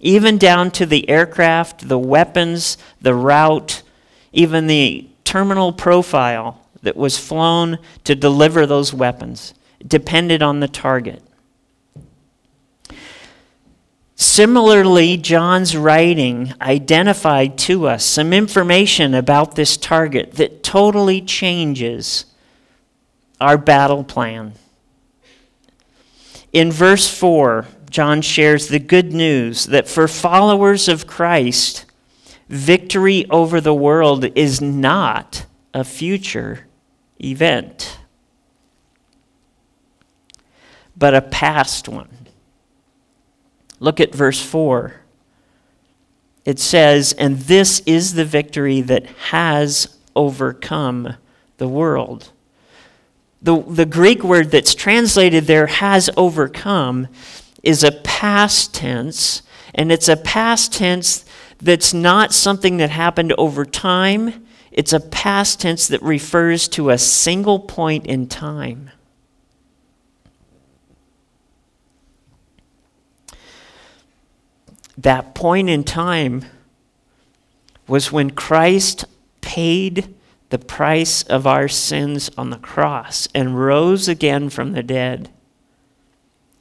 even 0.00 0.36
down 0.36 0.72
to 0.72 0.84
the 0.84 1.08
aircraft, 1.08 1.86
the 1.86 1.96
weapons, 1.96 2.76
the 3.00 3.14
route, 3.14 3.84
even 4.32 4.66
the 4.66 5.08
terminal 5.22 5.72
profile 5.72 6.66
that 6.82 6.96
was 6.96 7.16
flown 7.16 7.78
to 8.02 8.16
deliver 8.16 8.66
those 8.66 8.92
weapons. 8.92 9.54
Depended 9.86 10.42
on 10.42 10.58
the 10.58 10.66
target. 10.66 11.22
Similarly, 14.20 15.16
John's 15.16 15.76
writing 15.76 16.52
identified 16.60 17.56
to 17.58 17.86
us 17.86 18.04
some 18.04 18.32
information 18.32 19.14
about 19.14 19.54
this 19.54 19.76
target 19.76 20.32
that 20.32 20.64
totally 20.64 21.20
changes 21.20 22.24
our 23.40 23.56
battle 23.56 24.02
plan. 24.02 24.54
In 26.52 26.72
verse 26.72 27.08
4, 27.08 27.68
John 27.90 28.20
shares 28.20 28.66
the 28.66 28.80
good 28.80 29.12
news 29.12 29.66
that 29.66 29.86
for 29.86 30.08
followers 30.08 30.88
of 30.88 31.06
Christ, 31.06 31.84
victory 32.48 33.24
over 33.30 33.60
the 33.60 33.72
world 33.72 34.24
is 34.36 34.60
not 34.60 35.46
a 35.72 35.84
future 35.84 36.66
event, 37.22 38.00
but 40.96 41.14
a 41.14 41.22
past 41.22 41.88
one. 41.88 42.17
Look 43.80 44.00
at 44.00 44.14
verse 44.14 44.42
4. 44.42 44.94
It 46.44 46.58
says, 46.58 47.12
And 47.12 47.38
this 47.38 47.80
is 47.86 48.14
the 48.14 48.24
victory 48.24 48.80
that 48.82 49.06
has 49.06 49.96
overcome 50.16 51.16
the 51.58 51.68
world 51.68 52.32
the, 53.40 53.62
the 53.62 53.86
Greek 53.86 54.22
word 54.22 54.50
that's 54.50 54.74
translated 54.74 55.44
there, 55.44 55.66
has 55.66 56.10
overcome, 56.16 57.08
is 57.62 57.84
a 57.84 57.92
past 57.92 58.74
tense, 58.74 59.42
and 59.74 59.92
it's 59.92 60.08
a 60.08 60.16
past 60.16 60.72
tense 60.72 61.24
that's 61.60 61.94
not 61.94 62.32
something 62.32 62.78
that 62.78 62.90
happened 62.90 63.32
over 63.38 63.64
time. 63.64 64.46
It's 64.72 64.92
a 64.92 65.00
past 65.00 65.60
tense 65.60 65.88
that 65.88 66.02
refers 66.02 66.68
to 66.68 66.90
a 66.90 66.98
single 66.98 67.60
point 67.60 68.06
in 68.06 68.26
time. 68.26 68.90
That 74.98 75.32
point 75.32 75.70
in 75.70 75.84
time 75.84 76.44
was 77.86 78.10
when 78.10 78.30
Christ 78.30 79.04
paid 79.40 80.12
the 80.50 80.58
price 80.58 81.22
of 81.22 81.46
our 81.46 81.68
sins 81.68 82.30
on 82.36 82.50
the 82.50 82.58
cross 82.58 83.28
and 83.32 83.58
rose 83.58 84.08
again 84.08 84.50
from 84.50 84.72
the 84.72 84.82
dead, 84.82 85.30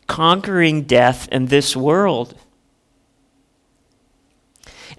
conquering 0.06 0.84
death 0.84 1.28
and 1.32 1.50
this 1.50 1.76
world. 1.76 2.36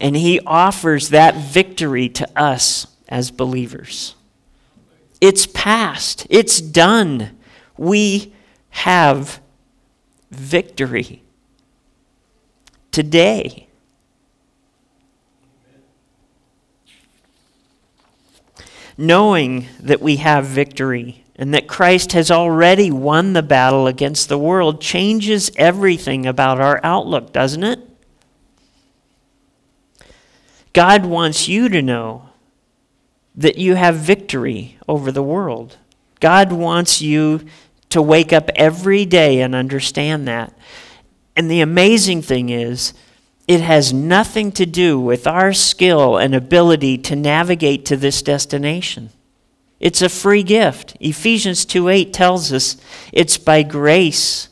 And 0.01 0.17
he 0.17 0.41
offers 0.41 1.11
that 1.11 1.37
victory 1.37 2.09
to 2.09 2.29
us 2.37 2.89
as 3.09 3.31
believers. 3.31 4.17
It's 5.21 5.47
past, 5.47 6.27
it's 6.29 6.61
done. 6.61 7.39
We 7.77 8.35
have 8.71 9.41
victory 10.33 11.23
today. 12.91 13.69
knowing 18.99 19.69
that 19.79 20.03
we 20.03 20.17
have 20.17 20.45
victory 20.45 21.25
and 21.37 21.55
that 21.55 21.69
Christ 21.69 22.13
has 22.13 22.33
already 22.33 22.91
won 22.91 23.33
the 23.33 23.45
battle 23.45 23.87
against 23.87 24.29
the 24.29 24.37
world 24.37 24.81
changes 24.81 25.53
everything 25.57 26.27
about 26.27 26.61
our 26.61 26.81
outlook, 26.83 27.33
doesn't 27.33 27.63
it? 27.63 27.79
God 30.73 31.07
wants 31.07 31.49
you 31.49 31.69
to 31.69 31.81
know 31.81 32.31
that 33.37 33.57
you 33.57 33.77
have 33.77 33.95
victory 33.95 34.77
over 34.89 35.13
the 35.13 35.23
world. 35.23 35.77
God 36.19 36.51
wants 36.51 37.01
you 37.01 37.47
to 37.91 38.03
wake 38.03 38.33
up 38.33 38.51
every 38.57 39.07
day 39.07 39.41
and 39.41 39.55
understand 39.55 40.27
that. 40.27 40.53
And 41.39 41.49
the 41.49 41.61
amazing 41.61 42.23
thing 42.23 42.49
is, 42.49 42.93
it 43.47 43.61
has 43.61 43.93
nothing 43.93 44.51
to 44.53 44.67
do 44.67 44.99
with 44.99 45.25
our 45.25 45.53
skill 45.53 46.17
and 46.17 46.35
ability 46.35 46.99
to 46.99 47.15
navigate 47.15 47.85
to 47.87 47.97
this 47.97 48.23
destination. 48.23 49.11
It's 49.79 50.03
a 50.03 50.09
free 50.09 50.43
gift. 50.43 50.97
Ephesians 50.99 51.65
2:8 51.65 52.13
tells 52.13 52.53
us 52.53 52.77
it's 53.13 53.39
by 53.39 53.63
grace. 53.63 54.49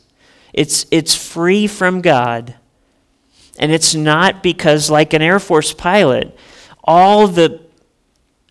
It's 0.53 0.85
it's 0.89 1.13
free 1.13 1.67
from 1.67 1.99
God. 1.99 2.55
And 3.59 3.73
it's 3.73 3.93
not 3.93 4.41
because 4.41 4.89
like 4.89 5.11
an 5.11 5.21
Air 5.21 5.41
Force 5.41 5.73
pilot, 5.73 6.37
all 6.85 7.27
the 7.27 7.59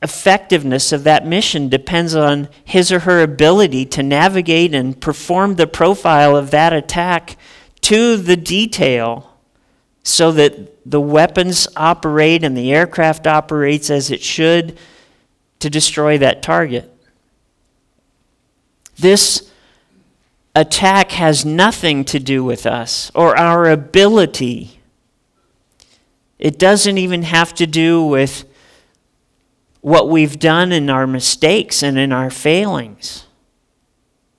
effectiveness 0.03 0.93
of 0.93 1.05
that 1.05 1.27
mission 1.27 1.71
depends 1.71 2.15
on 2.15 2.51
his 2.67 2.93
or 2.93 2.99
her 3.01 3.23
ability 3.23 3.87
to 3.87 4.03
navigate 4.03 4.75
and 4.75 5.01
perform 5.01 5.55
the 5.55 5.67
profile 5.67 6.37
of 6.37 6.51
that 6.51 6.75
attack 6.75 7.39
to 7.87 8.17
the 8.17 8.37
detail 8.37 9.33
so 10.03 10.33
that 10.33 10.91
the 10.91 11.01
weapons 11.01 11.69
operate 11.77 12.43
and 12.43 12.57
the 12.57 12.73
aircraft 12.73 13.29
operates 13.29 13.91
as 13.91 14.11
it 14.11 14.21
should 14.21 14.77
to 15.61 15.71
destroy 15.71 16.19
that 16.19 16.43
target. 16.43 16.93
This 18.99 19.53
attack 20.57 21.13
has 21.13 21.45
nothing 21.45 22.05
to 22.07 22.19
do 22.19 22.43
with 22.43 22.67
us 22.67 23.13
or 23.15 23.39
our 23.39 23.71
ability. 23.71 24.81
It 26.41 26.59
doesn't 26.59 26.99
even 26.99 27.23
have 27.23 27.55
to 27.55 27.69
do 27.69 28.05
with 28.05 28.47
what 29.81 30.09
we've 30.09 30.41
done 30.41 30.73
in 30.73 30.91
our 30.91 31.07
mistakes 31.07 31.85
and 31.85 31.97
in 31.97 32.11
our 32.11 32.31
failings. 32.31 33.27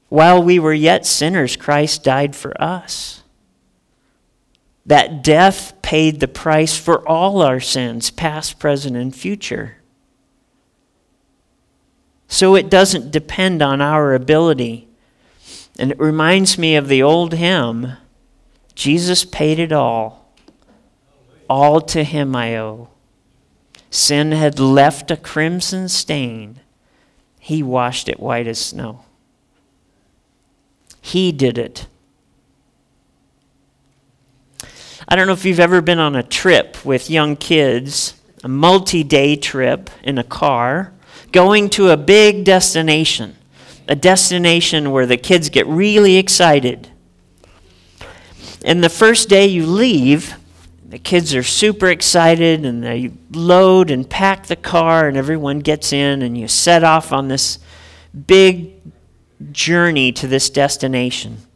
While 0.10 0.44
we 0.44 0.60
were 0.60 0.74
yet 0.74 1.06
sinners, 1.06 1.56
Christ 1.56 2.04
died 2.04 2.36
for 2.36 2.62
us 2.62 3.24
that 4.88 5.22
death 5.22 5.80
paid 5.82 6.20
the 6.20 6.28
price 6.28 6.78
for 6.78 7.08
all 7.08 7.42
our 7.42 7.60
sins, 7.60 8.10
past, 8.10 8.58
present, 8.58 8.96
and 8.96 9.14
future. 9.14 9.78
So 12.28 12.56
it 12.56 12.70
doesn't 12.70 13.12
depend 13.12 13.62
on 13.62 13.82
our 13.82 14.14
ability. 14.14 14.88
And 15.78 15.92
it 15.92 16.00
reminds 16.00 16.58
me 16.58 16.76
of 16.76 16.88
the 16.88 17.04
old 17.04 17.34
hymn 17.34 17.98
Jesus 18.76 19.26
paid 19.26 19.58
it 19.58 19.72
all. 19.72 20.32
All 21.50 21.82
to 21.82 22.04
him 22.04 22.36
I 22.36 22.56
owe. 22.58 22.90
Sin 23.90 24.32
had 24.32 24.60
left 24.60 25.10
a 25.10 25.18
crimson 25.18 25.90
stain. 25.90 26.60
He 27.40 27.64
washed 27.64 28.08
it 28.08 28.20
white 28.20 28.46
as 28.46 28.60
snow. 28.60 29.04
He 31.02 31.32
did 31.32 31.58
it. 31.58 31.88
I 35.10 35.16
don't 35.16 35.26
know 35.26 35.34
if 35.34 35.46
you've 35.46 35.62
ever 35.62 35.82
been 35.82 36.00
on 36.00 36.18
a 36.18 36.24
trip 36.24 36.84
with 36.84 37.10
young 37.10 37.38
kids, 37.38 38.20
a 38.44 38.50
multi 38.50 39.06
day 39.06 39.38
trip 39.38 39.90
in 40.04 40.18
a 40.18 40.24
car, 40.24 40.92
going 41.32 41.70
to 41.72 41.92
a 41.92 41.98
big 41.98 42.44
destination, 42.44 43.38
a 43.88 43.96
destination 43.96 44.92
where 44.92 45.06
the 45.06 45.16
kids 45.16 45.50
get 45.50 45.66
really 45.66 46.18
excited. 46.18 46.90
And 48.66 48.84
the 48.84 48.90
first 48.90 49.30
day 49.30 49.46
you 49.46 49.66
leave, 49.66 50.36
the 50.86 51.00
kids 51.00 51.34
are 51.34 51.44
super 51.44 51.88
excited 51.88 52.66
and 52.66 52.84
they 52.84 53.12
load 53.32 53.92
and 53.92 54.10
pack 54.10 54.48
the 54.48 54.58
car, 54.58 55.08
and 55.08 55.16
everyone 55.16 55.60
gets 55.60 55.94
in, 55.94 56.22
and 56.22 56.38
you 56.38 56.50
set 56.50 56.84
off 56.84 57.14
on 57.14 57.30
this 57.30 57.60
big 58.26 58.74
journey 59.54 60.12
to 60.12 60.28
this 60.28 60.50
destination. 60.50 61.47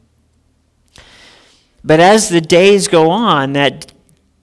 But 1.84 2.00
as 2.00 2.30
the 2.30 2.42
days 2.42 2.88
go 2.88 3.10
on, 3.10 3.54
that 3.54 3.92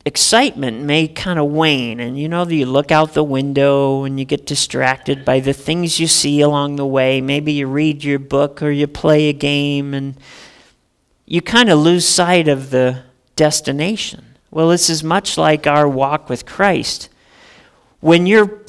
excitement 0.04 0.82
may 0.82 1.06
kind 1.06 1.38
of 1.38 1.50
wane. 1.50 2.00
And 2.00 2.18
you 2.18 2.28
know, 2.28 2.46
you 2.46 2.66
look 2.66 2.90
out 2.90 3.14
the 3.14 3.22
window 3.22 4.04
and 4.04 4.18
you 4.18 4.24
get 4.24 4.46
distracted 4.46 5.24
by 5.24 5.40
the 5.40 5.52
things 5.52 6.00
you 6.00 6.06
see 6.06 6.40
along 6.40 6.76
the 6.76 6.86
way. 6.86 7.20
Maybe 7.20 7.52
you 7.52 7.66
read 7.66 8.02
your 8.02 8.18
book 8.18 8.62
or 8.62 8.70
you 8.70 8.86
play 8.86 9.28
a 9.28 9.32
game 9.32 9.94
and 9.94 10.16
you 11.26 11.42
kind 11.42 11.68
of 11.68 11.78
lose 11.78 12.08
sight 12.08 12.48
of 12.48 12.70
the 12.70 13.02
destination. 13.36 14.24
Well, 14.50 14.70
this 14.70 14.88
is 14.88 15.04
much 15.04 15.36
like 15.36 15.66
our 15.66 15.86
walk 15.86 16.28
with 16.28 16.46
Christ. 16.46 17.10
When 18.00 18.26
you're 18.26 18.62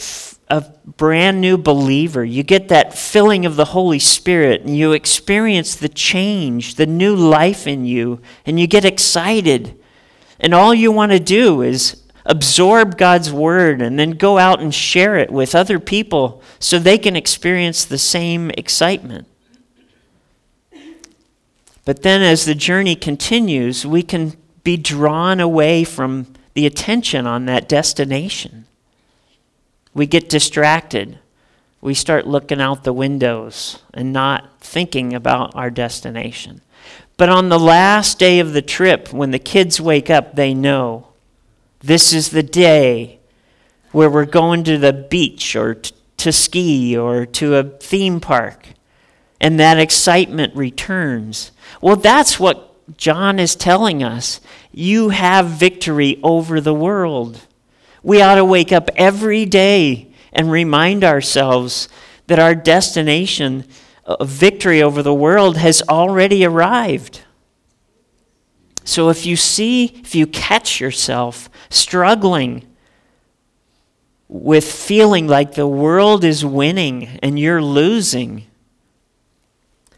a 0.50 0.62
brand 0.86 1.40
new 1.40 1.58
believer, 1.58 2.24
you 2.26 2.42
get 2.42 2.70
that 2.70 2.98
filling 2.98 3.46
of 3.46 3.56
the 3.56 3.66
Holy 3.66 4.00
Spirit 4.00 4.62
and 4.62 4.76
you 4.76 4.94
experience 4.94 5.76
the 5.76 5.90
change, 5.90 6.76
the 6.76 6.88
new 6.88 7.16
life 7.16 7.68
in 7.68 7.86
you, 7.86 8.20
and 8.46 8.60
you 8.60 8.66
get 8.66 8.84
excited. 8.84 9.80
And 10.40 10.54
all 10.54 10.74
you 10.74 10.92
want 10.92 11.12
to 11.12 11.20
do 11.20 11.62
is 11.62 12.02
absorb 12.26 12.98
God's 12.98 13.32
word 13.32 13.82
and 13.82 14.00
then 14.00 14.12
go 14.12 14.38
out 14.38 14.60
and 14.60 14.74
share 14.74 15.18
it 15.18 15.32
with 15.32 15.54
other 15.54 15.80
people 15.80 16.42
so 16.60 16.80
they 16.80 16.98
can 16.98 17.16
experience 17.16 17.86
the 17.86 17.98
same 17.98 18.50
excitement. 18.52 19.28
But 21.86 22.02
then 22.02 22.22
as 22.22 22.46
the 22.46 22.56
journey 22.56 22.96
continues, 22.96 23.86
we 23.86 24.04
can 24.04 24.34
be 24.64 24.78
drawn 24.78 25.40
away 25.40 25.84
from 25.84 26.34
the 26.54 26.66
attention 26.66 27.26
on 27.26 27.46
that 27.46 27.70
destination. 27.70 28.66
We 29.94 30.06
get 30.06 30.30
distracted. 30.30 31.20
We 31.82 31.94
start 31.94 32.28
looking 32.28 32.62
out 32.62 32.84
the 32.84 32.94
windows 32.94 33.82
and 33.94 34.12
not 34.12 34.60
thinking 34.60 35.14
about 35.14 35.56
our 35.56 35.70
destination. 35.70 36.62
But 37.18 37.30
on 37.30 37.50
the 37.50 37.60
last 37.60 38.20
day 38.20 38.40
of 38.40 38.54
the 38.54 38.62
trip, 38.62 39.12
when 39.12 39.32
the 39.32 39.40
kids 39.40 39.82
wake 39.82 40.10
up, 40.10 40.36
they 40.36 40.54
know 40.54 41.08
this 41.80 42.14
is 42.14 42.30
the 42.30 42.44
day 42.44 43.20
where 43.92 44.10
we're 44.10 44.26
going 44.26 44.64
to 44.66 44.78
the 44.78 44.94
beach 44.94 45.56
or 45.56 45.76
t- 45.76 45.94
to 46.18 46.32
ski 46.32 46.98
or 46.98 47.26
to 47.26 47.56
a 47.56 47.64
theme 47.64 48.20
park. 48.20 48.68
And 49.42 49.60
that 49.60 49.80
excitement 49.80 50.56
returns. 50.56 51.52
Well, 51.82 51.96
that's 51.96 52.40
what 52.40 52.70
John 52.98 53.40
is 53.40 53.56
telling 53.56 54.04
us. 54.04 54.42
You 54.72 55.10
have 55.10 55.48
victory 55.48 56.20
over 56.24 56.60
the 56.60 56.74
world. 56.74 57.46
We 58.04 58.22
ought 58.22 58.36
to 58.36 58.46
wake 58.46 58.72
up 58.72 58.90
every 58.96 59.46
day 59.46 60.12
and 60.32 60.52
remind 60.52 61.04
ourselves 61.04 61.90
that 62.28 62.40
our 62.40 62.56
destination 62.56 63.66
of 64.06 64.30
victory 64.30 64.82
over 64.82 65.04
the 65.04 65.14
world 65.14 65.58
has 65.58 65.82
already 65.90 66.46
arrived. 66.46 67.22
So 68.84 69.10
if 69.10 69.26
you 69.26 69.36
see, 69.36 69.86
if 69.86 70.16
you 70.16 70.26
catch 70.26 70.80
yourself 70.80 71.50
struggling 71.70 72.66
with 74.28 74.72
feeling 74.72 75.28
like 75.28 75.54
the 75.54 75.68
world 75.68 76.24
is 76.24 76.46
winning 76.46 77.20
and 77.22 77.38
you're 77.38 77.62
losing, 77.62 78.46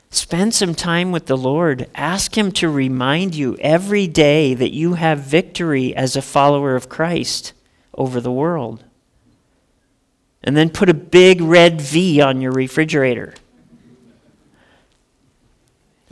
spend 0.09 0.53
some 0.53 0.73
time 0.73 1.11
with 1.11 1.27
the 1.27 1.37
Lord. 1.37 1.89
Ask 1.95 2.37
Him 2.37 2.51
to 2.53 2.69
remind 2.69 3.35
you 3.35 3.57
every 3.59 4.07
day 4.07 4.53
that 4.53 4.73
you 4.73 4.93
have 4.95 5.19
victory 5.19 5.95
as 5.95 6.15
a 6.15 6.21
follower 6.21 6.75
of 6.75 6.89
Christ 6.89 7.53
over 7.93 8.21
the 8.21 8.31
world. 8.31 8.83
And 10.43 10.57
then 10.57 10.69
put 10.69 10.89
a 10.89 10.93
big 10.93 11.41
red 11.41 11.79
V 11.81 12.21
on 12.21 12.41
your 12.41 12.51
refrigerator. 12.51 13.35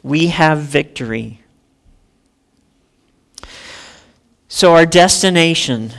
We 0.03 0.27
have 0.27 0.59
victory. 0.59 1.41
So, 4.47 4.73
our 4.75 4.85
destination. 4.85 5.91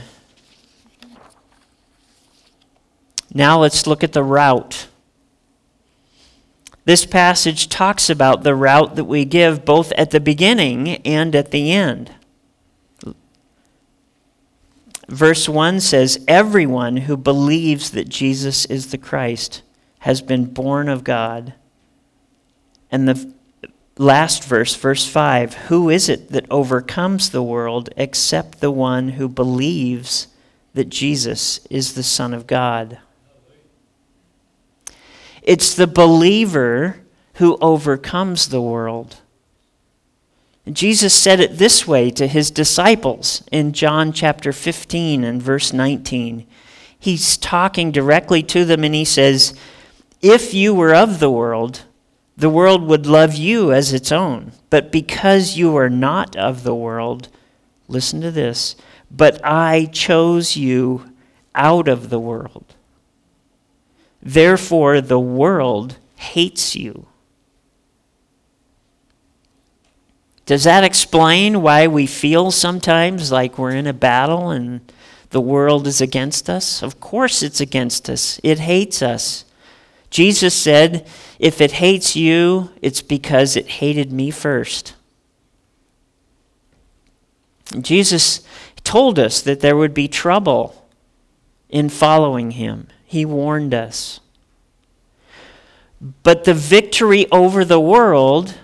Now, 3.33 3.59
let's 3.59 3.87
look 3.87 4.03
at 4.03 4.13
the 4.13 4.23
route. 4.23 4.87
This 6.83 7.05
passage 7.05 7.69
talks 7.69 8.09
about 8.09 8.43
the 8.43 8.55
route 8.55 8.95
that 8.95 9.05
we 9.05 9.23
give 9.23 9.63
both 9.63 9.91
at 9.93 10.11
the 10.11 10.19
beginning 10.19 10.97
and 11.05 11.35
at 11.35 11.51
the 11.51 11.71
end. 11.71 12.11
Verse 15.07 15.49
1 15.49 15.79
says, 15.79 16.23
Everyone 16.27 16.97
who 16.97 17.17
believes 17.17 17.91
that 17.91 18.09
Jesus 18.09 18.65
is 18.65 18.91
the 18.91 18.97
Christ 18.97 19.61
has 19.99 20.21
been 20.21 20.45
born 20.45 20.89
of 20.89 21.03
God. 21.03 21.53
And 22.91 23.07
the 23.07 23.33
last 23.97 24.43
verse, 24.43 24.75
verse 24.75 25.07
5 25.07 25.53
Who 25.53 25.89
is 25.89 26.09
it 26.09 26.29
that 26.29 26.49
overcomes 26.49 27.29
the 27.29 27.43
world 27.43 27.89
except 27.97 28.59
the 28.59 28.71
one 28.71 29.09
who 29.09 29.27
believes 29.27 30.27
that 30.73 30.89
Jesus 30.89 31.65
is 31.69 31.93
the 31.93 32.03
Son 32.03 32.33
of 32.33 32.47
God? 32.47 32.99
It's 35.41 35.73
the 35.73 35.87
believer 35.87 37.01
who 37.35 37.57
overcomes 37.61 38.49
the 38.49 38.61
world. 38.61 39.17
Jesus 40.73 41.13
said 41.13 41.39
it 41.39 41.57
this 41.57 41.87
way 41.87 42.11
to 42.11 42.27
his 42.27 42.51
disciples 42.51 43.43
in 43.51 43.73
John 43.73 44.13
chapter 44.13 44.53
15 44.53 45.23
and 45.23 45.41
verse 45.41 45.73
19. 45.73 46.45
He's 46.99 47.37
talking 47.37 47.91
directly 47.91 48.43
to 48.43 48.63
them 48.63 48.83
and 48.83 48.93
he 48.93 49.05
says, 49.05 49.55
If 50.21 50.53
you 50.53 50.73
were 50.73 50.93
of 50.93 51.19
the 51.19 51.31
world, 51.31 51.83
the 52.37 52.49
world 52.49 52.83
would 52.83 53.05
love 53.05 53.35
you 53.35 53.71
as 53.71 53.93
its 53.93 54.11
own. 54.11 54.51
But 54.69 54.91
because 54.91 55.57
you 55.57 55.75
are 55.77 55.89
not 55.89 56.35
of 56.35 56.63
the 56.63 56.75
world, 56.75 57.29
listen 57.87 58.21
to 58.21 58.31
this, 58.31 58.75
but 59.09 59.43
I 59.43 59.85
chose 59.85 60.55
you 60.55 61.11
out 61.55 61.87
of 61.87 62.09
the 62.09 62.19
world. 62.19 62.75
Therefore, 64.21 65.01
the 65.01 65.19
world 65.19 65.97
hates 66.15 66.75
you. 66.75 67.07
Does 70.45 70.63
that 70.63 70.83
explain 70.83 71.61
why 71.61 71.87
we 71.87 72.05
feel 72.05 72.51
sometimes 72.51 73.31
like 73.31 73.57
we're 73.57 73.71
in 73.75 73.87
a 73.87 73.93
battle 73.93 74.49
and 74.49 74.81
the 75.29 75.41
world 75.41 75.87
is 75.87 76.01
against 76.01 76.49
us? 76.49 76.81
Of 76.81 76.99
course, 76.99 77.41
it's 77.41 77.61
against 77.61 78.09
us, 78.09 78.39
it 78.43 78.59
hates 78.59 79.01
us. 79.01 79.45
Jesus 80.09 80.53
said, 80.53 81.07
If 81.39 81.61
it 81.61 81.73
hates 81.73 82.15
you, 82.15 82.69
it's 82.81 83.01
because 83.01 83.55
it 83.55 83.67
hated 83.67 84.11
me 84.11 84.29
first. 84.29 84.93
Jesus 87.79 88.41
told 88.83 89.17
us 89.17 89.41
that 89.41 89.61
there 89.61 89.77
would 89.77 89.93
be 89.93 90.09
trouble 90.09 90.85
in 91.69 91.87
following 91.87 92.51
him. 92.51 92.87
He 93.05 93.23
warned 93.23 93.73
us. 93.73 94.19
But 96.23 96.43
the 96.43 96.53
victory 96.53 97.31
over 97.31 97.63
the 97.63 97.79
world 97.79 98.55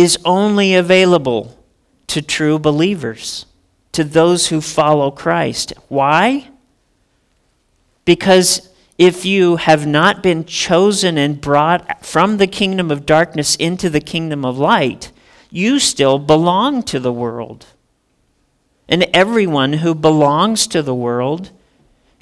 is 0.00 0.16
only 0.24 0.74
available 0.74 1.58
to 2.06 2.22
true 2.22 2.58
believers, 2.58 3.44
to 3.92 4.02
those 4.02 4.46
who 4.46 4.62
follow 4.62 5.10
Christ. 5.10 5.74
Why? 5.88 6.48
Because 8.06 8.70
if 8.96 9.26
you 9.26 9.56
have 9.56 9.86
not 9.86 10.22
been 10.22 10.46
chosen 10.46 11.18
and 11.18 11.38
brought 11.38 12.04
from 12.04 12.38
the 12.38 12.46
kingdom 12.46 12.90
of 12.90 13.04
darkness 13.04 13.56
into 13.56 13.90
the 13.90 14.00
kingdom 14.00 14.42
of 14.42 14.56
light, 14.56 15.12
you 15.50 15.78
still 15.78 16.18
belong 16.18 16.82
to 16.84 16.98
the 16.98 17.12
world. 17.12 17.66
And 18.88 19.06
everyone 19.12 19.74
who 19.74 19.94
belongs 19.94 20.66
to 20.68 20.82
the 20.82 20.94
world 20.94 21.50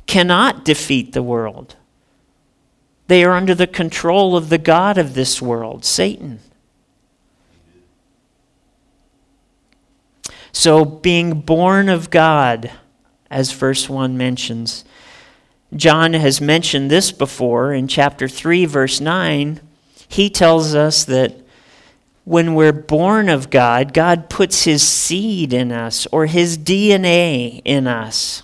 cannot 0.06 0.64
defeat 0.64 1.12
the 1.12 1.22
world. 1.22 1.76
They 3.06 3.22
are 3.22 3.34
under 3.34 3.54
the 3.54 3.68
control 3.68 4.36
of 4.36 4.48
the 4.48 4.58
God 4.58 4.98
of 4.98 5.14
this 5.14 5.40
world, 5.40 5.84
Satan. 5.84 6.40
So, 10.58 10.84
being 10.84 11.42
born 11.42 11.88
of 11.88 12.10
God, 12.10 12.72
as 13.30 13.52
verse 13.52 13.88
1 13.88 14.18
mentions, 14.18 14.84
John 15.76 16.14
has 16.14 16.40
mentioned 16.40 16.90
this 16.90 17.12
before 17.12 17.72
in 17.72 17.86
chapter 17.86 18.26
3, 18.26 18.64
verse 18.64 19.00
9. 19.00 19.60
He 20.08 20.28
tells 20.28 20.74
us 20.74 21.04
that 21.04 21.36
when 22.24 22.56
we're 22.56 22.72
born 22.72 23.28
of 23.28 23.50
God, 23.50 23.94
God 23.94 24.28
puts 24.28 24.64
his 24.64 24.82
seed 24.82 25.52
in 25.52 25.70
us 25.70 26.08
or 26.10 26.26
his 26.26 26.58
DNA 26.58 27.62
in 27.64 27.86
us. 27.86 28.42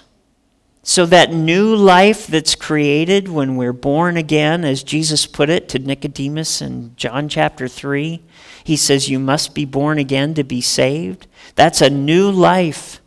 So 0.87 1.07
that 1.07 1.33
new 1.33 1.75
life 1.75 2.27
that's 2.27 2.55
created 2.55 3.27
when 3.27 3.57
we're 3.57 3.73
born 3.73 4.19
again, 4.19 4.67
as 4.67 4.83
Jesus 4.83 5.25
put 5.25 5.49
it 5.49 5.67
to 5.71 5.79
Nicodemus 5.79 6.61
in 6.61 6.95
John 6.95 7.27
chapter 7.31 7.69
3, 7.69 8.23
he 8.63 8.77
says, 8.77 9.09
You 9.09 9.19
must 9.19 9.55
be 9.55 9.65
born 9.65 9.99
again 9.99 10.35
to 10.35 10.45
be 10.45 10.61
saved. 10.61 11.27
That's 11.55 11.81
a 11.81 11.89
new 11.89 12.31
life. 12.31 13.01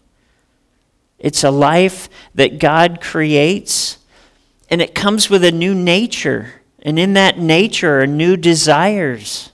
It's 1.20 1.44
a 1.44 1.52
life 1.52 2.10
that 2.34 2.58
God 2.58 3.00
creates 3.00 4.00
and 4.70 4.82
it 4.82 4.96
comes 4.96 5.30
with 5.30 5.44
a 5.44 5.52
new 5.52 5.76
nature. 5.76 6.62
And 6.82 6.98
in 6.98 7.14
that 7.14 7.38
nature 7.38 8.02
are 8.02 8.08
new 8.08 8.38
desires, 8.38 9.52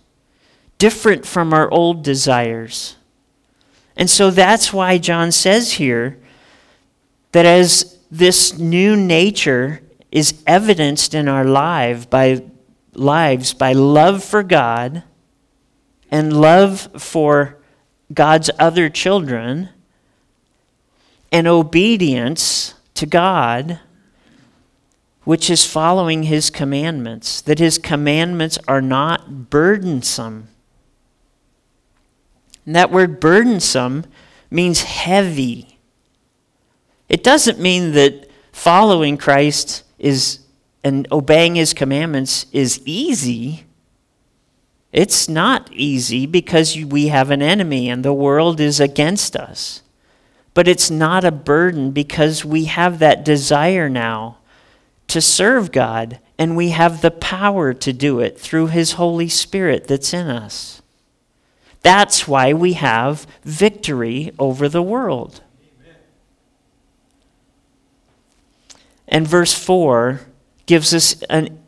different 0.77 1.25
from 1.25 1.53
our 1.53 1.69
old 1.71 2.03
desires. 2.03 2.95
And 3.97 4.09
so 4.09 4.31
that's 4.31 4.71
why 4.71 4.97
John 4.97 5.31
says 5.31 5.73
here 5.73 6.17
that 7.33 7.45
as 7.45 7.92
this 8.13 8.59
new 8.59 8.95
nature 8.95 9.81
is 10.11 10.43
evidenced 10.45 11.15
in 11.15 11.27
our 11.27 11.43
life 11.43 12.07
by, 12.09 12.43
lives 12.93 13.55
by 13.55 13.73
love 13.73 14.23
for 14.23 14.43
God 14.43 15.01
and 16.11 16.39
love 16.39 16.89
for 17.01 17.57
God's 18.13 18.51
other 18.59 18.87
children 18.87 19.69
and 21.31 21.47
obedience 21.47 22.75
to 22.93 23.07
God 23.07 23.79
which 25.23 25.49
is 25.49 25.65
following 25.65 26.23
his 26.23 26.51
commandments, 26.51 27.41
that 27.41 27.57
his 27.57 27.79
commandments 27.79 28.59
are 28.67 28.81
not 28.81 29.49
burdensome. 29.49 30.49
And 32.65 32.75
that 32.75 32.91
word 32.91 33.19
burdensome 33.19 34.05
means 34.51 34.81
heavy. 34.83 35.72
It 37.13 37.21
doesn't 37.21 37.59
mean 37.59 37.91
that 37.91 38.27
following 38.51 39.17
Christ 39.17 39.83
is 39.99 40.39
and 40.83 41.07
obeying 41.11 41.53
his 41.53 41.71
commandments 41.71 42.47
is 42.51 42.81
easy. 42.87 43.65
It's 44.91 45.29
not 45.29 45.71
easy 45.71 46.25
because 46.25 46.75
we 46.75 47.09
have 47.09 47.29
an 47.29 47.43
enemy 47.43 47.87
and 47.87 48.03
the 48.03 48.15
world 48.15 48.59
is 48.59 48.79
against 48.79 49.35
us. 49.35 49.83
But 50.55 50.67
it's 50.67 50.89
not 50.89 51.23
a 51.23 51.31
burden 51.31 51.91
because 51.91 52.43
we 52.43 52.65
have 52.65 52.97
that 52.97 53.23
desire 53.23 53.89
now 53.89 54.39
to 55.07 55.21
serve 55.21 55.71
God 55.71 56.19
and 56.39 56.57
we 56.57 56.69
have 56.69 57.03
the 57.03 57.11
power 57.11 57.75
to 57.75 57.93
do 57.93 58.21
it 58.21 58.39
through 58.39 58.67
his 58.67 58.93
Holy 58.93 59.29
Spirit 59.29 59.85
that's 59.85 60.15
in 60.15 60.25
us. 60.25 60.81
That's 61.83 62.27
why 62.27 62.53
we 62.53 62.73
have 62.73 63.27
victory 63.43 64.31
over 64.39 64.67
the 64.67 64.81
world. 64.81 65.41
And 69.13 69.27
verse 69.27 69.53
4 69.53 70.21
gives 70.65 70.91
us 70.91 71.21
an 71.29 71.59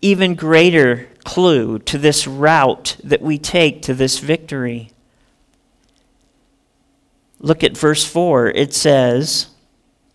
even 0.00 0.36
greater 0.36 1.08
clue 1.24 1.80
to 1.80 1.98
this 1.98 2.28
route 2.28 2.96
that 3.02 3.20
we 3.20 3.38
take 3.38 3.82
to 3.82 3.94
this 3.94 4.20
victory. 4.20 4.92
Look 7.40 7.64
at 7.64 7.76
verse 7.76 8.04
4. 8.04 8.50
It 8.50 8.72
says, 8.72 9.48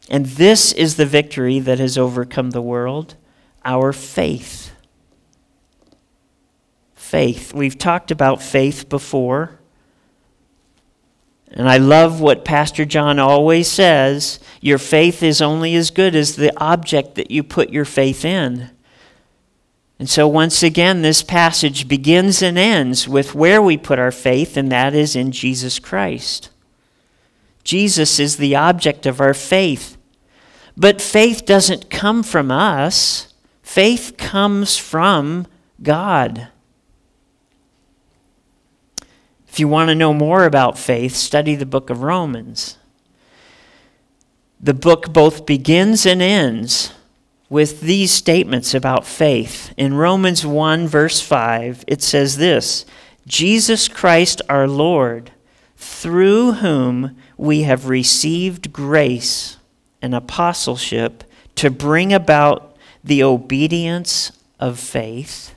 And 0.10 0.26
this 0.26 0.72
is 0.72 0.96
the 0.96 1.06
victory 1.06 1.60
that 1.60 1.80
has 1.80 1.98
overcome 1.98 2.52
the 2.52 2.62
world, 2.62 3.16
our 3.66 3.92
faith. 3.92 4.72
Faith. 6.96 7.54
We've 7.54 7.78
talked 7.78 8.12
about 8.12 8.42
faith 8.42 8.88
before. 8.88 9.60
And 11.52 11.70
I 11.70 11.78
love 11.78 12.22
what 12.22 12.46
Pastor 12.46 12.86
John 12.86 13.20
always 13.20 13.68
says 13.68 14.40
your 14.62 14.78
faith 14.78 15.22
is 15.22 15.42
only 15.42 15.76
as 15.76 15.92
good 15.92 16.16
as 16.16 16.36
the 16.36 16.58
object 16.62 17.16
that 17.16 17.32
you 17.32 17.44
put 17.44 17.72
your 17.72 17.86
faith 17.86 18.24
in. 18.24 18.70
And 20.00 20.10
so, 20.10 20.28
once 20.28 20.64
again, 20.64 21.02
this 21.02 21.22
passage 21.22 21.88
begins 21.88 22.42
and 22.42 22.58
ends 22.58 23.08
with 23.08 23.36
where 23.36 23.62
we 23.62 23.78
put 23.78 24.00
our 24.00 24.12
faith, 24.12 24.58
and 24.58 24.72
that 24.72 24.96
is 24.96 25.16
in 25.16 25.32
Jesus 25.32 25.78
Christ. 25.78 26.50
Jesus 27.64 28.20
is 28.20 28.38
the 28.38 28.56
object 28.56 29.06
of 29.06 29.22
our 29.22 29.34
faith. 29.34 29.98
But 30.76 31.02
faith 31.02 31.46
doesn't 31.46 31.90
come 31.90 32.24
from 32.24 32.50
us, 32.50 33.34
faith 33.62 34.16
comes 34.18 34.78
from 34.78 35.46
God. 35.84 36.48
If 39.52 39.60
you 39.60 39.68
want 39.68 39.90
to 39.90 39.96
know 39.96 40.14
more 40.14 40.46
about 40.46 40.80
faith, 40.80 41.14
study 41.14 41.56
the 41.56 41.66
book 41.66 41.90
of 41.90 42.04
Romans. 42.04 42.78
The 44.62 44.74
book 44.74 45.12
both 45.12 45.46
begins 45.46 46.06
and 46.06 46.22
ends 46.22 46.94
with 47.50 47.82
these 47.82 48.12
statements 48.12 48.74
about 48.74 49.06
faith. 49.06 49.74
In 49.76 49.96
Romans 49.96 50.46
1, 50.46 50.88
verse 50.88 51.20
5, 51.20 51.84
it 51.86 52.02
says 52.02 52.38
this 52.38 52.86
Jesus 53.28 53.90
Christ 53.90 54.42
our 54.48 54.70
Lord, 54.70 55.32
through 55.76 56.54
whom 56.54 57.18
we 57.36 57.64
have 57.64 57.90
received 57.90 58.72
grace 58.72 59.58
and 60.02 60.16
apostleship 60.16 61.26
to 61.56 61.70
bring 61.70 62.14
about 62.14 62.78
the 63.04 63.22
obedience 63.22 64.32
of 64.62 64.80
faith 64.80 65.54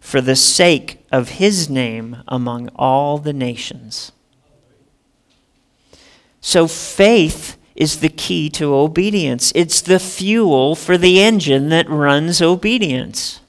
for 0.00 0.20
the 0.20 0.36
sake 0.36 1.03
of 1.14 1.28
his 1.28 1.70
name 1.70 2.16
among 2.26 2.68
all 2.74 3.18
the 3.18 3.32
nations. 3.32 4.10
So 6.40 6.66
faith 6.66 7.56
is 7.76 8.00
the 8.00 8.08
key 8.08 8.50
to 8.50 8.74
obedience. 8.74 9.52
It's 9.54 9.80
the 9.80 10.00
fuel 10.00 10.74
for 10.74 10.98
the 10.98 11.22
engine 11.22 11.68
that 11.68 11.88
runs 11.88 12.42
obedience. 12.42 13.40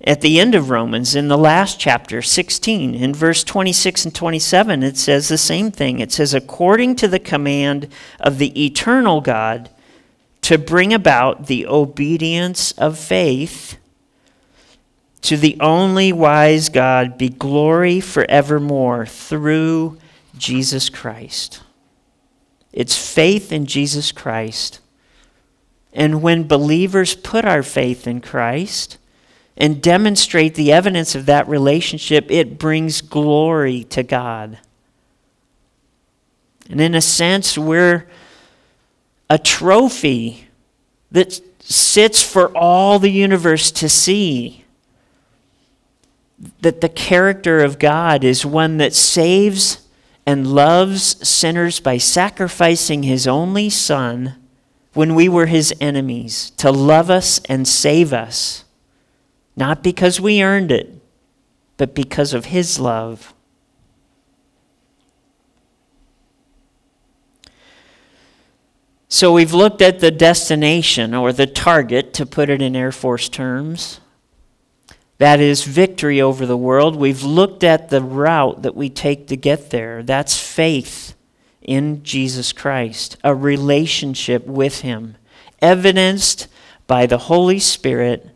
At 0.00 0.22
the 0.22 0.40
end 0.40 0.54
of 0.54 0.70
Romans, 0.70 1.14
in 1.14 1.28
the 1.28 1.36
last 1.36 1.78
chapter, 1.78 2.22
16, 2.22 2.94
in 2.94 3.12
verse 3.12 3.44
26 3.44 4.06
and 4.06 4.14
27, 4.14 4.82
it 4.82 4.96
says 4.96 5.28
the 5.28 5.36
same 5.36 5.70
thing. 5.70 5.98
It 5.98 6.12
says, 6.12 6.32
according 6.32 6.96
to 6.96 7.08
the 7.08 7.18
command 7.18 7.92
of 8.20 8.38
the 8.38 8.64
eternal 8.64 9.20
God, 9.20 9.68
to 10.40 10.56
bring 10.56 10.94
about 10.94 11.46
the 11.46 11.66
obedience 11.66 12.72
of 12.72 12.98
faith 12.98 13.76
to 15.22 15.36
the 15.36 15.56
only 15.60 16.12
wise 16.12 16.68
God 16.68 17.18
be 17.18 17.28
glory 17.28 18.00
forevermore 18.00 19.06
through 19.06 19.98
Jesus 20.36 20.88
Christ. 20.88 21.62
It's 22.72 22.96
faith 22.96 23.52
in 23.52 23.66
Jesus 23.66 24.12
Christ. 24.12 24.80
And 25.92 26.22
when 26.22 26.46
believers 26.46 27.14
put 27.14 27.44
our 27.44 27.62
faith 27.62 28.06
in 28.06 28.20
Christ 28.20 28.98
and 29.56 29.82
demonstrate 29.82 30.54
the 30.54 30.70
evidence 30.70 31.14
of 31.14 31.26
that 31.26 31.48
relationship, 31.48 32.30
it 32.30 32.58
brings 32.58 33.00
glory 33.00 33.84
to 33.84 34.02
God. 34.02 34.58
And 36.70 36.80
in 36.80 36.94
a 36.94 37.00
sense, 37.00 37.58
we're 37.58 38.08
a 39.28 39.38
trophy 39.38 40.48
that 41.10 41.40
sits 41.60 42.22
for 42.22 42.56
all 42.56 42.98
the 42.98 43.10
universe 43.10 43.70
to 43.72 43.88
see 43.88 44.64
that 46.60 46.80
the 46.80 46.88
character 46.88 47.60
of 47.60 47.78
God 47.78 48.24
is 48.24 48.46
one 48.46 48.76
that 48.78 48.94
saves 48.94 49.86
and 50.24 50.46
loves 50.46 51.26
sinners 51.26 51.80
by 51.80 51.98
sacrificing 51.98 53.02
his 53.02 53.26
only 53.26 53.70
Son 53.70 54.36
when 54.92 55.14
we 55.14 55.28
were 55.28 55.46
his 55.46 55.74
enemies 55.80 56.50
to 56.56 56.70
love 56.70 57.10
us 57.10 57.40
and 57.48 57.66
save 57.66 58.12
us, 58.12 58.64
not 59.56 59.82
because 59.82 60.20
we 60.20 60.42
earned 60.42 60.70
it, 60.70 61.00
but 61.76 61.94
because 61.94 62.34
of 62.34 62.46
his 62.46 62.78
love. 62.78 63.34
So 69.08 69.32
we've 69.32 69.54
looked 69.54 69.80
at 69.80 70.00
the 70.00 70.10
destination 70.10 71.14
or 71.14 71.32
the 71.32 71.46
target, 71.46 72.12
to 72.14 72.26
put 72.26 72.50
it 72.50 72.60
in 72.60 72.76
Air 72.76 72.92
Force 72.92 73.28
terms. 73.28 74.00
That 75.18 75.40
is 75.40 75.64
victory 75.64 76.20
over 76.20 76.46
the 76.46 76.56
world. 76.56 76.96
We've 76.96 77.22
looked 77.22 77.64
at 77.64 77.90
the 77.90 78.02
route 78.02 78.62
that 78.62 78.76
we 78.76 78.88
take 78.88 79.26
to 79.28 79.36
get 79.36 79.70
there. 79.70 80.02
That's 80.02 80.38
faith 80.38 81.14
in 81.60 82.02
Jesus 82.02 82.52
Christ, 82.52 83.16
a 83.24 83.34
relationship 83.34 84.46
with 84.46 84.80
Him, 84.80 85.16
evidenced 85.60 86.48
by 86.86 87.06
the 87.06 87.18
Holy 87.18 87.58
Spirit 87.58 88.30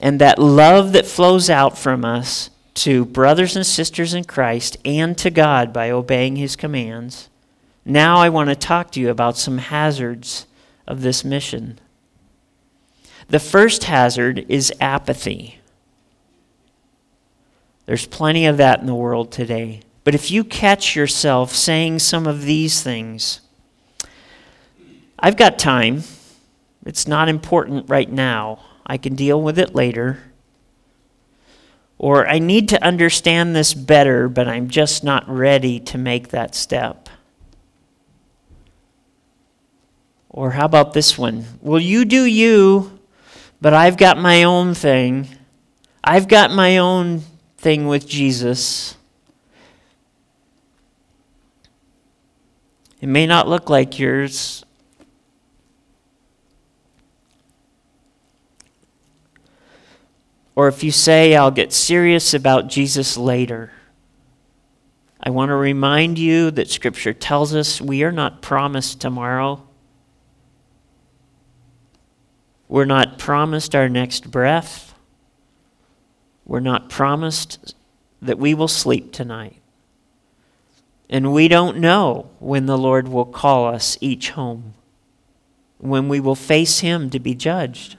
and 0.00 0.20
that 0.20 0.38
love 0.38 0.92
that 0.92 1.06
flows 1.06 1.48
out 1.48 1.78
from 1.78 2.04
us 2.04 2.50
to 2.74 3.04
brothers 3.04 3.56
and 3.56 3.66
sisters 3.66 4.14
in 4.14 4.24
Christ 4.24 4.76
and 4.84 5.16
to 5.18 5.30
God 5.30 5.72
by 5.72 5.90
obeying 5.90 6.36
His 6.36 6.56
commands. 6.56 7.28
Now 7.84 8.18
I 8.18 8.28
want 8.28 8.48
to 8.48 8.56
talk 8.56 8.90
to 8.92 9.00
you 9.00 9.10
about 9.10 9.36
some 9.36 9.58
hazards 9.58 10.46
of 10.86 11.02
this 11.02 11.24
mission. 11.24 11.78
The 13.28 13.38
first 13.38 13.84
hazard 13.84 14.44
is 14.48 14.72
apathy. 14.80 15.59
There's 17.90 18.06
plenty 18.06 18.46
of 18.46 18.58
that 18.58 18.78
in 18.78 18.86
the 18.86 18.94
world 18.94 19.32
today. 19.32 19.80
But 20.04 20.14
if 20.14 20.30
you 20.30 20.44
catch 20.44 20.94
yourself 20.94 21.52
saying 21.52 21.98
some 21.98 22.24
of 22.24 22.42
these 22.42 22.84
things, 22.84 23.40
I've 25.18 25.36
got 25.36 25.58
time. 25.58 26.04
It's 26.86 27.08
not 27.08 27.28
important 27.28 27.90
right 27.90 28.08
now. 28.08 28.60
I 28.86 28.96
can 28.96 29.16
deal 29.16 29.42
with 29.42 29.58
it 29.58 29.74
later. 29.74 30.22
Or 31.98 32.28
I 32.28 32.38
need 32.38 32.68
to 32.68 32.80
understand 32.80 33.56
this 33.56 33.74
better, 33.74 34.28
but 34.28 34.46
I'm 34.46 34.68
just 34.68 35.02
not 35.02 35.28
ready 35.28 35.80
to 35.80 35.98
make 35.98 36.28
that 36.28 36.54
step. 36.54 37.08
Or 40.28 40.52
how 40.52 40.66
about 40.66 40.92
this 40.92 41.18
one? 41.18 41.44
Well, 41.60 41.80
you 41.80 42.04
do 42.04 42.22
you, 42.22 43.00
but 43.60 43.74
I've 43.74 43.96
got 43.96 44.16
my 44.16 44.44
own 44.44 44.74
thing. 44.74 45.26
I've 46.04 46.28
got 46.28 46.52
my 46.52 46.78
own 46.78 47.24
thing 47.60 47.86
with 47.86 48.08
Jesus. 48.08 48.96
It 53.02 53.06
may 53.06 53.26
not 53.26 53.48
look 53.48 53.68
like 53.68 53.98
yours. 53.98 54.64
Or 60.56 60.68
if 60.68 60.82
you 60.82 60.90
say, 60.90 61.36
I'll 61.36 61.50
get 61.50 61.72
serious 61.72 62.32
about 62.32 62.68
Jesus 62.68 63.18
later, 63.18 63.72
I 65.22 65.28
want 65.28 65.50
to 65.50 65.54
remind 65.54 66.18
you 66.18 66.50
that 66.52 66.70
Scripture 66.70 67.12
tells 67.12 67.54
us 67.54 67.78
we 67.78 68.02
are 68.04 68.12
not 68.12 68.40
promised 68.40 69.02
tomorrow. 69.02 69.62
We're 72.68 72.86
not 72.86 73.18
promised 73.18 73.74
our 73.74 73.90
next 73.90 74.30
breath. 74.30 74.89
We're 76.44 76.60
not 76.60 76.88
promised 76.88 77.74
that 78.20 78.38
we 78.38 78.54
will 78.54 78.68
sleep 78.68 79.12
tonight. 79.12 79.56
And 81.08 81.32
we 81.32 81.48
don't 81.48 81.78
know 81.78 82.30
when 82.38 82.66
the 82.66 82.78
Lord 82.78 83.08
will 83.08 83.24
call 83.24 83.66
us 83.66 83.98
each 84.00 84.30
home, 84.30 84.74
when 85.78 86.08
we 86.08 86.20
will 86.20 86.36
face 86.36 86.80
Him 86.80 87.10
to 87.10 87.18
be 87.18 87.34
judged. 87.34 87.96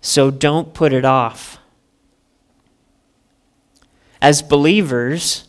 So 0.00 0.30
don't 0.30 0.74
put 0.74 0.92
it 0.92 1.06
off. 1.06 1.58
As 4.20 4.42
believers, 4.42 5.48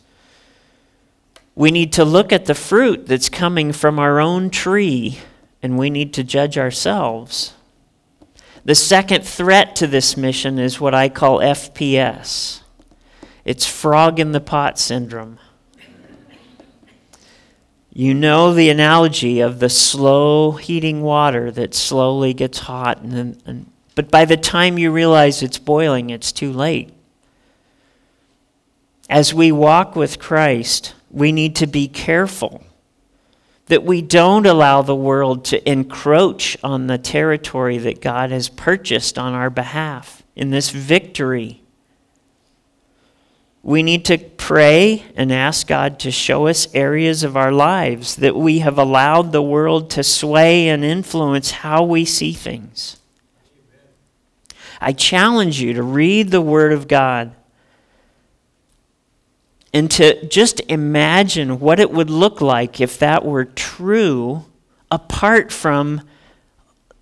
we 1.56 1.71
need 1.71 1.91
to 1.93 2.06
look 2.06 2.32
at 2.32 2.45
the 2.45 2.56
fruit 2.56 3.08
that's 3.08 3.30
coming 3.30 3.71
from 3.74 4.00
our 4.00 4.19
own 4.19 4.50
tree 4.50 5.19
and 5.62 5.78
we 5.78 5.89
need 5.89 6.13
to 6.13 6.24
judge 6.24 6.58
ourselves. 6.58 7.54
The 8.65 8.75
second 8.75 9.23
threat 9.23 9.75
to 9.78 9.88
this 9.88 10.17
mission 10.17 10.58
is 10.58 10.82
what 10.82 10.95
I 10.95 11.08
call 11.08 11.38
FPS 11.39 12.62
it's 13.45 13.67
frog 13.67 14.19
in 14.19 14.32
the 14.32 14.41
pot 14.41 14.80
syndrome. 14.80 15.38
You 17.93 18.15
know 18.15 18.56
the 18.56 18.71
analogy 18.71 19.39
of 19.39 19.60
the 19.60 19.69
slow 19.69 20.54
heating 20.54 21.04
water 21.04 21.51
that 21.51 21.75
slowly 21.75 22.34
gets 22.34 22.58
hot, 22.60 23.01
and, 23.01 23.41
and, 23.45 23.71
but 23.93 24.10
by 24.10 24.25
the 24.25 24.36
time 24.36 24.80
you 24.80 24.91
realize 24.91 25.43
it's 25.43 25.60
boiling, 25.60 26.10
it's 26.10 26.32
too 26.32 26.51
late. 26.51 26.91
As 29.10 29.34
we 29.34 29.51
walk 29.51 29.95
with 29.95 30.19
Christ, 30.19 30.95
we 31.12 31.32
need 31.32 31.56
to 31.58 31.67
be 31.67 31.88
careful 31.88 32.64
that 33.67 33.84
we 33.84 34.01
don't 34.01 34.45
allow 34.45 34.82
the 34.82 34.95
world 34.95 35.43
to 35.45 35.69
encroach 35.69 36.56
on 36.63 36.88
the 36.88 36.97
territory 36.97 37.78
that 37.80 38.01
God 38.01 38.32
has 38.32 38.47
purchased 38.47 39.17
on 39.17 39.34
our 39.34 39.49
behalf 39.49 40.23
in 40.36 40.51
this 40.51 40.69
victory. 40.69 41.62
We 43.63 43.82
need 43.82 44.06
to 44.06 44.19
pray 44.19 45.04
and 45.15 45.32
ask 45.32 45.65
God 45.65 45.99
to 46.01 46.12
show 46.12 46.45
us 46.45 46.67
areas 46.75 47.23
of 47.23 47.36
our 47.36 47.51
lives 47.51 48.17
that 48.17 48.36
we 48.36 48.60
have 48.60 48.78
allowed 48.78 49.32
the 49.32 49.41
world 49.41 49.89
to 49.91 50.04
sway 50.04 50.69
and 50.69 50.84
influence 50.84 51.49
how 51.49 51.84
we 51.84 52.06
see 52.06 52.34
things. 52.34 52.97
I 54.80 54.93
challenge 54.93 55.60
you 55.60 55.73
to 55.73 55.82
read 55.82 56.30
the 56.30 56.41
Word 56.41 56.73
of 56.73 56.88
God 56.88 57.35
and 59.76 59.92
to 59.92 60.26
just 60.28 60.62
imagine 60.70 61.60
what 61.60 61.82
it 61.82 61.92
would 61.92 62.10
look 62.10 62.40
like 62.40 62.80
if 62.80 62.98
that 63.00 63.26
were 63.26 63.44
true 63.44 64.46
apart 64.90 65.52
from 65.52 66.00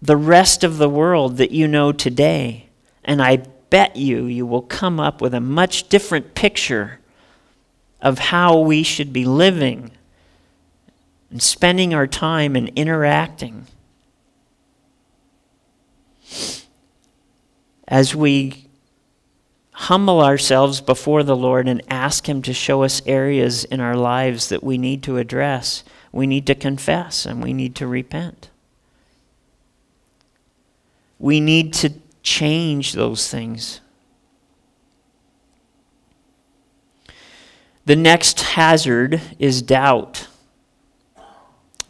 the 0.01 0.17
rest 0.17 0.63
of 0.63 0.79
the 0.79 0.89
world 0.89 1.37
that 1.37 1.51
you 1.51 1.67
know 1.67 1.91
today. 1.91 2.65
And 3.05 3.21
I 3.21 3.43
bet 3.69 3.95
you 3.95 4.25
you 4.25 4.47
will 4.47 4.63
come 4.63 4.99
up 4.99 5.21
with 5.21 5.35
a 5.35 5.39
much 5.39 5.87
different 5.87 6.33
picture 6.33 6.99
of 8.01 8.17
how 8.17 8.57
we 8.57 8.81
should 8.81 9.13
be 9.13 9.23
living 9.23 9.91
and 11.29 11.43
spending 11.43 11.93
our 11.93 12.07
time 12.07 12.55
and 12.55 12.69
interacting. 12.69 13.67
As 17.87 18.15
we 18.15 18.62
humble 19.83 20.21
ourselves 20.21 20.79
before 20.79 21.23
the 21.23 21.35
Lord 21.35 21.67
and 21.67 21.81
ask 21.89 22.29
Him 22.29 22.41
to 22.43 22.53
show 22.53 22.83
us 22.83 23.01
areas 23.05 23.65
in 23.65 23.81
our 23.81 23.95
lives 23.97 24.47
that 24.47 24.63
we 24.63 24.77
need 24.77 25.03
to 25.03 25.17
address. 25.17 25.83
We 26.13 26.25
need 26.25 26.47
to 26.47 26.55
confess 26.55 27.25
and 27.25 27.43
we 27.43 27.51
need 27.51 27.75
to 27.75 27.87
repent. 27.87 28.49
We 31.19 31.41
need 31.41 31.73
to 31.75 31.93
change 32.21 32.93
those 32.93 33.29
things. 33.29 33.81
The 37.85 37.97
next 37.97 38.39
hazard 38.41 39.19
is 39.37 39.61
doubt. 39.61 40.27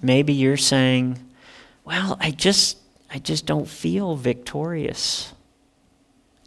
Maybe 0.02 0.34
you're 0.34 0.58
saying, 0.58 1.20
well, 1.86 2.18
I 2.20 2.32
just 2.32 2.78
I 3.12 3.20
just 3.20 3.46
don't 3.46 3.68
feel 3.68 4.16
victorious 4.16 5.33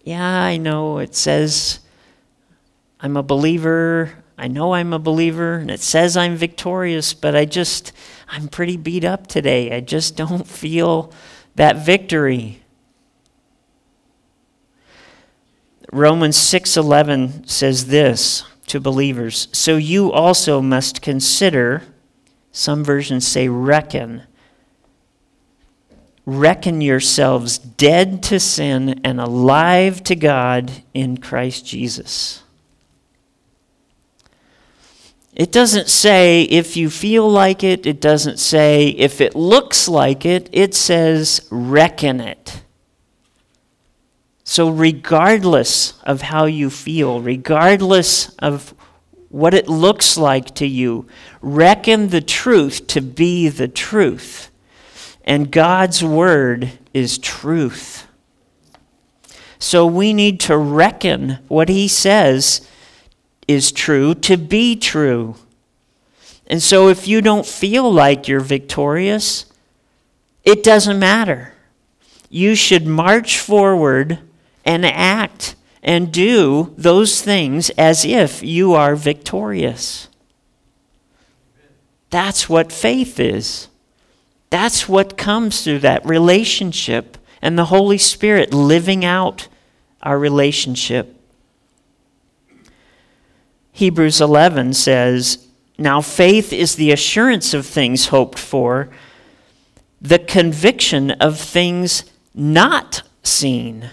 yeah, 0.06 0.44
I 0.44 0.56
know 0.56 0.98
it 0.98 1.16
says 1.16 1.80
I'm 3.00 3.16
a 3.16 3.24
believer. 3.24 4.22
I 4.38 4.46
know 4.46 4.72
I'm 4.72 4.92
a 4.92 5.00
believer, 5.00 5.56
and 5.56 5.68
it 5.68 5.80
says 5.80 6.16
I'm 6.16 6.36
victorious, 6.36 7.12
but 7.12 7.34
I 7.34 7.44
just, 7.44 7.92
I'm 8.28 8.46
pretty 8.46 8.76
beat 8.76 9.04
up 9.04 9.26
today. 9.26 9.74
I 9.74 9.80
just 9.80 10.16
don't 10.16 10.46
feel 10.62 11.12
that 11.56 11.84
victory. 11.84 12.62
Romans 15.92 16.36
6:11 16.36 17.48
says 17.48 17.86
this 17.86 18.44
to 18.68 18.78
believers, 18.78 19.48
"So 19.50 19.76
you 19.76 20.12
also 20.12 20.62
must 20.62 21.02
consider, 21.02 21.82
some 22.52 22.84
versions 22.84 23.26
say 23.26 23.48
reckon, 23.48 24.22
reckon 26.26 26.80
yourselves 26.80 27.56
dead 27.56 28.22
to 28.24 28.40
sin 28.40 29.00
and 29.04 29.20
alive 29.20 30.02
to 30.02 30.16
God 30.16 30.70
in 30.92 31.16
Christ 31.16 31.64
Jesus. 31.64 32.42
It 35.32 35.52
doesn't 35.52 35.88
say 35.88 36.42
if 36.42 36.76
you 36.76 36.90
feel 36.90 37.30
like 37.30 37.62
it, 37.62 37.86
it 37.86 38.00
doesn't 38.00 38.38
say 38.38 38.88
if 38.88 39.20
it 39.20 39.36
looks 39.36 39.86
like 39.86 40.26
it, 40.26 40.48
it 40.50 40.74
says 40.74 41.46
reckon 41.50 42.20
it. 42.20 42.62
So, 44.42 44.70
regardless 44.70 46.00
of 46.04 46.22
how 46.22 46.46
you 46.46 46.70
feel, 46.70 47.20
regardless 47.20 48.30
of 48.36 48.74
what 49.28 49.54
it 49.54 49.68
looks 49.68 50.16
like 50.16 50.54
to 50.54 50.66
you, 50.66 51.06
reckon 51.42 52.08
the 52.08 52.20
truth 52.20 52.86
to 52.88 53.00
be 53.00 53.48
the 53.48 53.68
truth. 53.68 54.50
And 55.26 55.50
God's 55.50 56.04
word 56.04 56.70
is 56.94 57.18
truth. 57.18 58.06
So 59.58 59.86
we 59.86 60.12
need 60.12 60.38
to 60.40 60.56
reckon 60.56 61.38
what 61.48 61.68
he 61.68 61.88
says 61.88 62.68
is 63.48 63.72
true 63.72 64.14
to 64.14 64.36
be 64.36 64.76
true. 64.76 65.36
And 66.46 66.62
so 66.62 66.88
if 66.88 67.08
you 67.08 67.20
don't 67.20 67.46
feel 67.46 67.92
like 67.92 68.28
you're 68.28 68.40
victorious, 68.40 69.46
it 70.44 70.62
doesn't 70.62 70.98
matter. 70.98 71.54
You 72.30 72.54
should 72.54 72.86
march 72.86 73.38
forward 73.38 74.20
and 74.64 74.86
act 74.86 75.56
and 75.82 76.12
do 76.12 76.74
those 76.76 77.22
things 77.22 77.70
as 77.70 78.04
if 78.04 78.42
you 78.42 78.74
are 78.74 78.94
victorious. 78.94 80.08
That's 82.10 82.48
what 82.48 82.72
faith 82.72 83.18
is. 83.18 83.68
That's 84.50 84.88
what 84.88 85.16
comes 85.16 85.62
through 85.62 85.80
that 85.80 86.06
relationship 86.06 87.18
and 87.42 87.58
the 87.58 87.66
Holy 87.66 87.98
Spirit 87.98 88.54
living 88.54 89.04
out 89.04 89.48
our 90.02 90.18
relationship. 90.18 91.14
Hebrews 93.72 94.20
11 94.20 94.74
says, 94.74 95.46
Now 95.78 96.00
faith 96.00 96.52
is 96.52 96.76
the 96.76 96.92
assurance 96.92 97.52
of 97.54 97.66
things 97.66 98.06
hoped 98.06 98.38
for, 98.38 98.88
the 100.00 100.18
conviction 100.18 101.10
of 101.12 101.38
things 101.38 102.04
not 102.34 103.02
seen. 103.22 103.90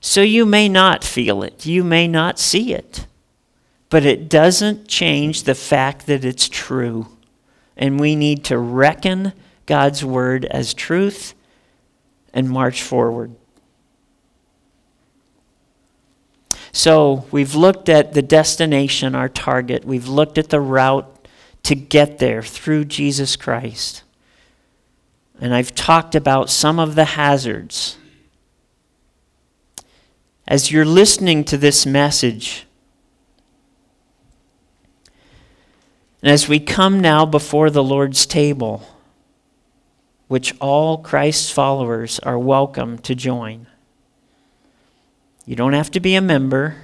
So 0.00 0.22
you 0.22 0.46
may 0.46 0.68
not 0.68 1.04
feel 1.04 1.42
it, 1.42 1.66
you 1.66 1.84
may 1.84 2.08
not 2.08 2.38
see 2.38 2.72
it, 2.72 3.06
but 3.90 4.04
it 4.04 4.28
doesn't 4.28 4.88
change 4.88 5.42
the 5.42 5.54
fact 5.54 6.06
that 6.06 6.24
it's 6.24 6.48
true 6.48 7.15
and 7.76 8.00
we 8.00 8.16
need 8.16 8.44
to 8.44 8.58
reckon 8.58 9.32
God's 9.66 10.04
word 10.04 10.44
as 10.46 10.72
truth 10.74 11.34
and 12.32 12.48
march 12.48 12.82
forward. 12.82 13.34
So, 16.72 17.24
we've 17.30 17.54
looked 17.54 17.88
at 17.88 18.12
the 18.12 18.20
destination, 18.20 19.14
our 19.14 19.30
target. 19.30 19.84
We've 19.86 20.08
looked 20.08 20.36
at 20.36 20.50
the 20.50 20.60
route 20.60 21.26
to 21.62 21.74
get 21.74 22.18
there 22.18 22.42
through 22.42 22.84
Jesus 22.84 23.34
Christ. 23.34 24.02
And 25.40 25.54
I've 25.54 25.74
talked 25.74 26.14
about 26.14 26.50
some 26.50 26.78
of 26.78 26.94
the 26.94 27.04
hazards. 27.04 27.96
As 30.46 30.70
you're 30.70 30.84
listening 30.84 31.44
to 31.44 31.56
this 31.56 31.86
message, 31.86 32.65
And 36.26 36.32
as 36.32 36.48
we 36.48 36.58
come 36.58 36.98
now 36.98 37.24
before 37.24 37.70
the 37.70 37.84
Lord's 37.84 38.26
table, 38.26 38.82
which 40.26 40.56
all 40.58 40.98
Christ's 40.98 41.52
followers 41.52 42.18
are 42.18 42.36
welcome 42.36 42.98
to 42.98 43.14
join, 43.14 43.68
you 45.44 45.54
don't 45.54 45.72
have 45.72 45.92
to 45.92 46.00
be 46.00 46.16
a 46.16 46.20
member. 46.20 46.78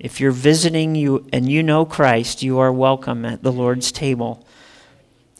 If 0.00 0.18
you're 0.18 0.32
visiting 0.32 0.96
you 0.96 1.28
and 1.32 1.48
you 1.48 1.62
know 1.62 1.84
Christ, 1.84 2.42
you 2.42 2.58
are 2.58 2.72
welcome 2.72 3.24
at 3.24 3.44
the 3.44 3.52
Lord's 3.52 3.92
table. 3.92 4.44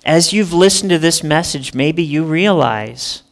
as 0.04 0.32
you've 0.32 0.52
listened 0.52 0.90
to 0.90 0.98
this 1.00 1.24
message, 1.24 1.74
maybe 1.74 2.04
you 2.04 2.22
realize 2.22 3.24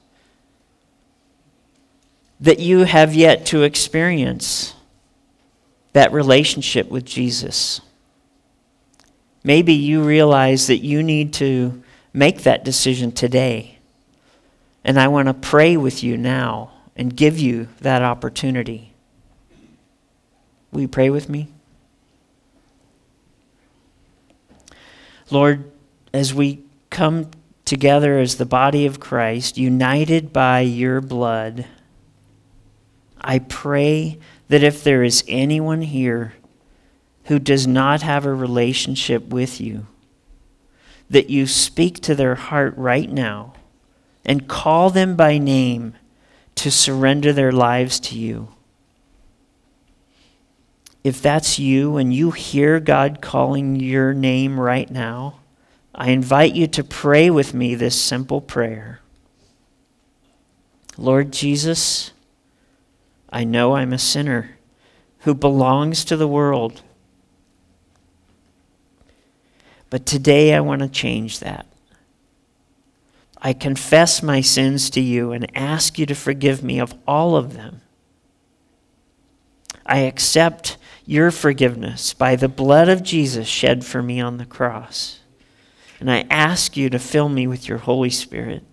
that 2.40 2.58
you 2.58 2.78
have 2.78 3.14
yet 3.14 3.46
to 3.46 3.62
experience 3.62 4.74
that 5.92 6.12
relationship 6.12 6.90
with 6.90 7.04
Jesus. 7.04 7.80
Maybe 9.44 9.72
you 9.72 10.02
realize 10.02 10.68
that 10.68 10.78
you 10.78 11.02
need 11.02 11.32
to 11.34 11.82
make 12.12 12.42
that 12.42 12.64
decision 12.64 13.12
today. 13.12 13.78
And 14.84 14.98
I 14.98 15.08
want 15.08 15.28
to 15.28 15.34
pray 15.34 15.76
with 15.76 16.02
you 16.02 16.16
now 16.16 16.72
and 16.96 17.16
give 17.16 17.38
you 17.38 17.68
that 17.80 18.02
opportunity. 18.02 18.92
Will 20.70 20.82
you 20.82 20.88
pray 20.88 21.10
with 21.10 21.28
me? 21.28 21.48
Lord, 25.30 25.70
as 26.12 26.34
we 26.34 26.62
come 26.90 27.30
together 27.64 28.18
as 28.18 28.36
the 28.36 28.46
body 28.46 28.86
of 28.86 29.00
Christ, 29.00 29.56
united 29.56 30.32
by 30.32 30.60
your 30.60 31.00
blood, 31.00 31.66
I 33.20 33.38
pray 33.38 34.18
that 34.48 34.62
if 34.62 34.84
there 34.84 35.02
is 35.02 35.24
anyone 35.26 35.80
here 35.82 36.34
who 37.24 37.38
does 37.38 37.66
not 37.66 38.02
have 38.02 38.26
a 38.26 38.34
relationship 38.34 39.28
with 39.28 39.60
you, 39.60 39.86
that 41.08 41.30
you 41.30 41.46
speak 41.46 42.00
to 42.00 42.14
their 42.14 42.34
heart 42.34 42.74
right 42.76 43.10
now 43.10 43.54
and 44.24 44.48
call 44.48 44.90
them 44.90 45.16
by 45.16 45.38
name 45.38 45.94
to 46.54 46.70
surrender 46.70 47.32
their 47.32 47.52
lives 47.52 47.98
to 48.00 48.18
you. 48.18 48.48
If 51.04 51.20
that's 51.20 51.58
you 51.58 51.96
and 51.96 52.14
you 52.14 52.30
hear 52.30 52.78
God 52.78 53.20
calling 53.20 53.76
your 53.76 54.14
name 54.14 54.58
right 54.60 54.88
now, 54.88 55.40
I 55.94 56.10
invite 56.10 56.54
you 56.54 56.66
to 56.68 56.84
pray 56.84 57.28
with 57.28 57.52
me 57.54 57.74
this 57.74 58.00
simple 58.00 58.40
prayer 58.40 59.00
Lord 60.98 61.32
Jesus, 61.32 62.12
I 63.30 63.44
know 63.44 63.76
I'm 63.76 63.94
a 63.94 63.98
sinner 63.98 64.58
who 65.20 65.34
belongs 65.34 66.04
to 66.04 66.16
the 66.16 66.28
world. 66.28 66.82
But 69.92 70.06
today 70.06 70.54
I 70.54 70.60
want 70.60 70.80
to 70.80 70.88
change 70.88 71.40
that. 71.40 71.66
I 73.36 73.52
confess 73.52 74.22
my 74.22 74.40
sins 74.40 74.88
to 74.88 75.02
you 75.02 75.32
and 75.32 75.54
ask 75.54 75.98
you 75.98 76.06
to 76.06 76.14
forgive 76.14 76.64
me 76.64 76.80
of 76.80 76.94
all 77.06 77.36
of 77.36 77.52
them. 77.52 77.82
I 79.84 79.98
accept 79.98 80.78
your 81.04 81.30
forgiveness 81.30 82.14
by 82.14 82.36
the 82.36 82.48
blood 82.48 82.88
of 82.88 83.02
Jesus 83.02 83.46
shed 83.46 83.84
for 83.84 84.02
me 84.02 84.18
on 84.18 84.38
the 84.38 84.46
cross. 84.46 85.20
And 86.00 86.10
I 86.10 86.24
ask 86.30 86.74
you 86.74 86.88
to 86.88 86.98
fill 86.98 87.28
me 87.28 87.46
with 87.46 87.68
your 87.68 87.76
Holy 87.76 88.08
Spirit 88.08 88.64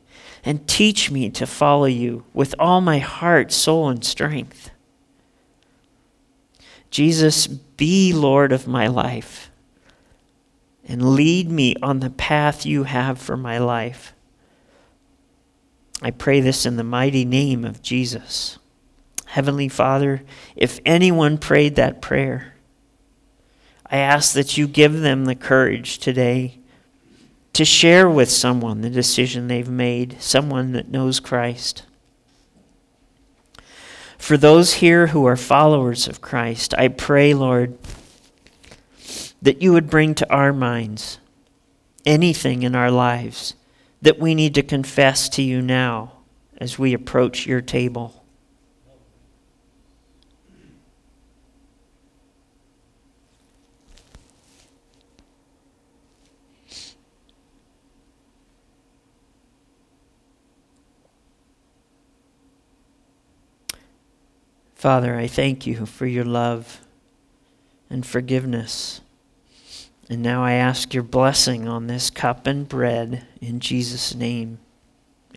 and 0.45 0.69
teach 0.69 1.11
me 1.11 1.29
to 1.31 1.45
follow 1.45 1.83
you 1.83 2.23
with 2.33 2.55
all 2.57 2.79
my 2.79 2.99
heart, 2.99 3.51
soul, 3.51 3.89
and 3.89 4.05
strength. 4.05 4.71
Jesus, 6.89 7.45
be 7.45 8.13
Lord 8.13 8.53
of 8.53 8.69
my 8.69 8.87
life 8.87 9.48
and 10.89 11.13
lead 11.15 11.49
me 11.51 11.75
on 11.83 11.99
the 11.99 12.09
path 12.09 12.65
you 12.65 12.83
have 12.83 13.19
for 13.19 13.37
my 13.37 13.59
life. 13.59 14.11
I 16.01 16.09
pray 16.09 16.41
this 16.41 16.65
in 16.65 16.77
the 16.77 16.83
mighty 16.83 17.23
name 17.23 17.63
of 17.63 17.83
Jesus. 17.83 18.57
Heavenly 19.27 19.69
Father, 19.69 20.23
if 20.55 20.79
anyone 20.87 21.37
prayed 21.37 21.75
that 21.75 22.01
prayer, 22.01 22.55
I 23.85 23.97
ask 23.97 24.33
that 24.33 24.57
you 24.57 24.67
give 24.67 24.99
them 24.99 25.25
the 25.25 25.35
courage 25.35 25.99
today 25.99 26.57
to 27.53 27.63
share 27.63 28.09
with 28.09 28.31
someone 28.31 28.81
the 28.81 28.89
decision 28.89 29.47
they've 29.47 29.69
made, 29.69 30.19
someone 30.19 30.71
that 30.71 30.89
knows 30.89 31.19
Christ. 31.19 31.83
For 34.17 34.37
those 34.37 34.75
here 34.75 35.07
who 35.07 35.25
are 35.25 35.35
followers 35.35 36.07
of 36.07 36.21
Christ, 36.21 36.73
I 36.77 36.87
pray, 36.87 37.35
Lord, 37.35 37.77
that 39.41 39.61
you 39.61 39.71
would 39.73 39.89
bring 39.89 40.15
to 40.15 40.29
our 40.31 40.51
minds 40.53 41.19
anything 42.05 42.63
in 42.63 42.75
our 42.75 42.91
lives 42.91 43.55
that 44.01 44.19
we 44.19 44.33
need 44.33 44.55
to 44.55 44.63
confess 44.63 45.29
to 45.29 45.41
you 45.41 45.61
now 45.61 46.13
as 46.57 46.79
we 46.79 46.93
approach 46.93 47.45
your 47.45 47.61
table. 47.61 48.19
Father, 64.75 65.17
I 65.17 65.27
thank 65.27 65.67
you 65.67 65.85
for 65.85 66.05
your 66.05 66.23
love 66.23 66.79
and 67.89 68.05
forgiveness. 68.05 69.01
And 70.09 70.23
now 70.23 70.43
I 70.43 70.53
ask 70.53 70.93
your 70.93 71.03
blessing 71.03 71.67
on 71.67 71.85
this 71.85 72.09
cup 72.09 72.47
and 72.47 72.67
bread 72.67 73.27
in 73.39 73.59
Jesus' 73.59 74.15
name. 74.15 74.57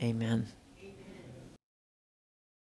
Amen. 0.02 0.46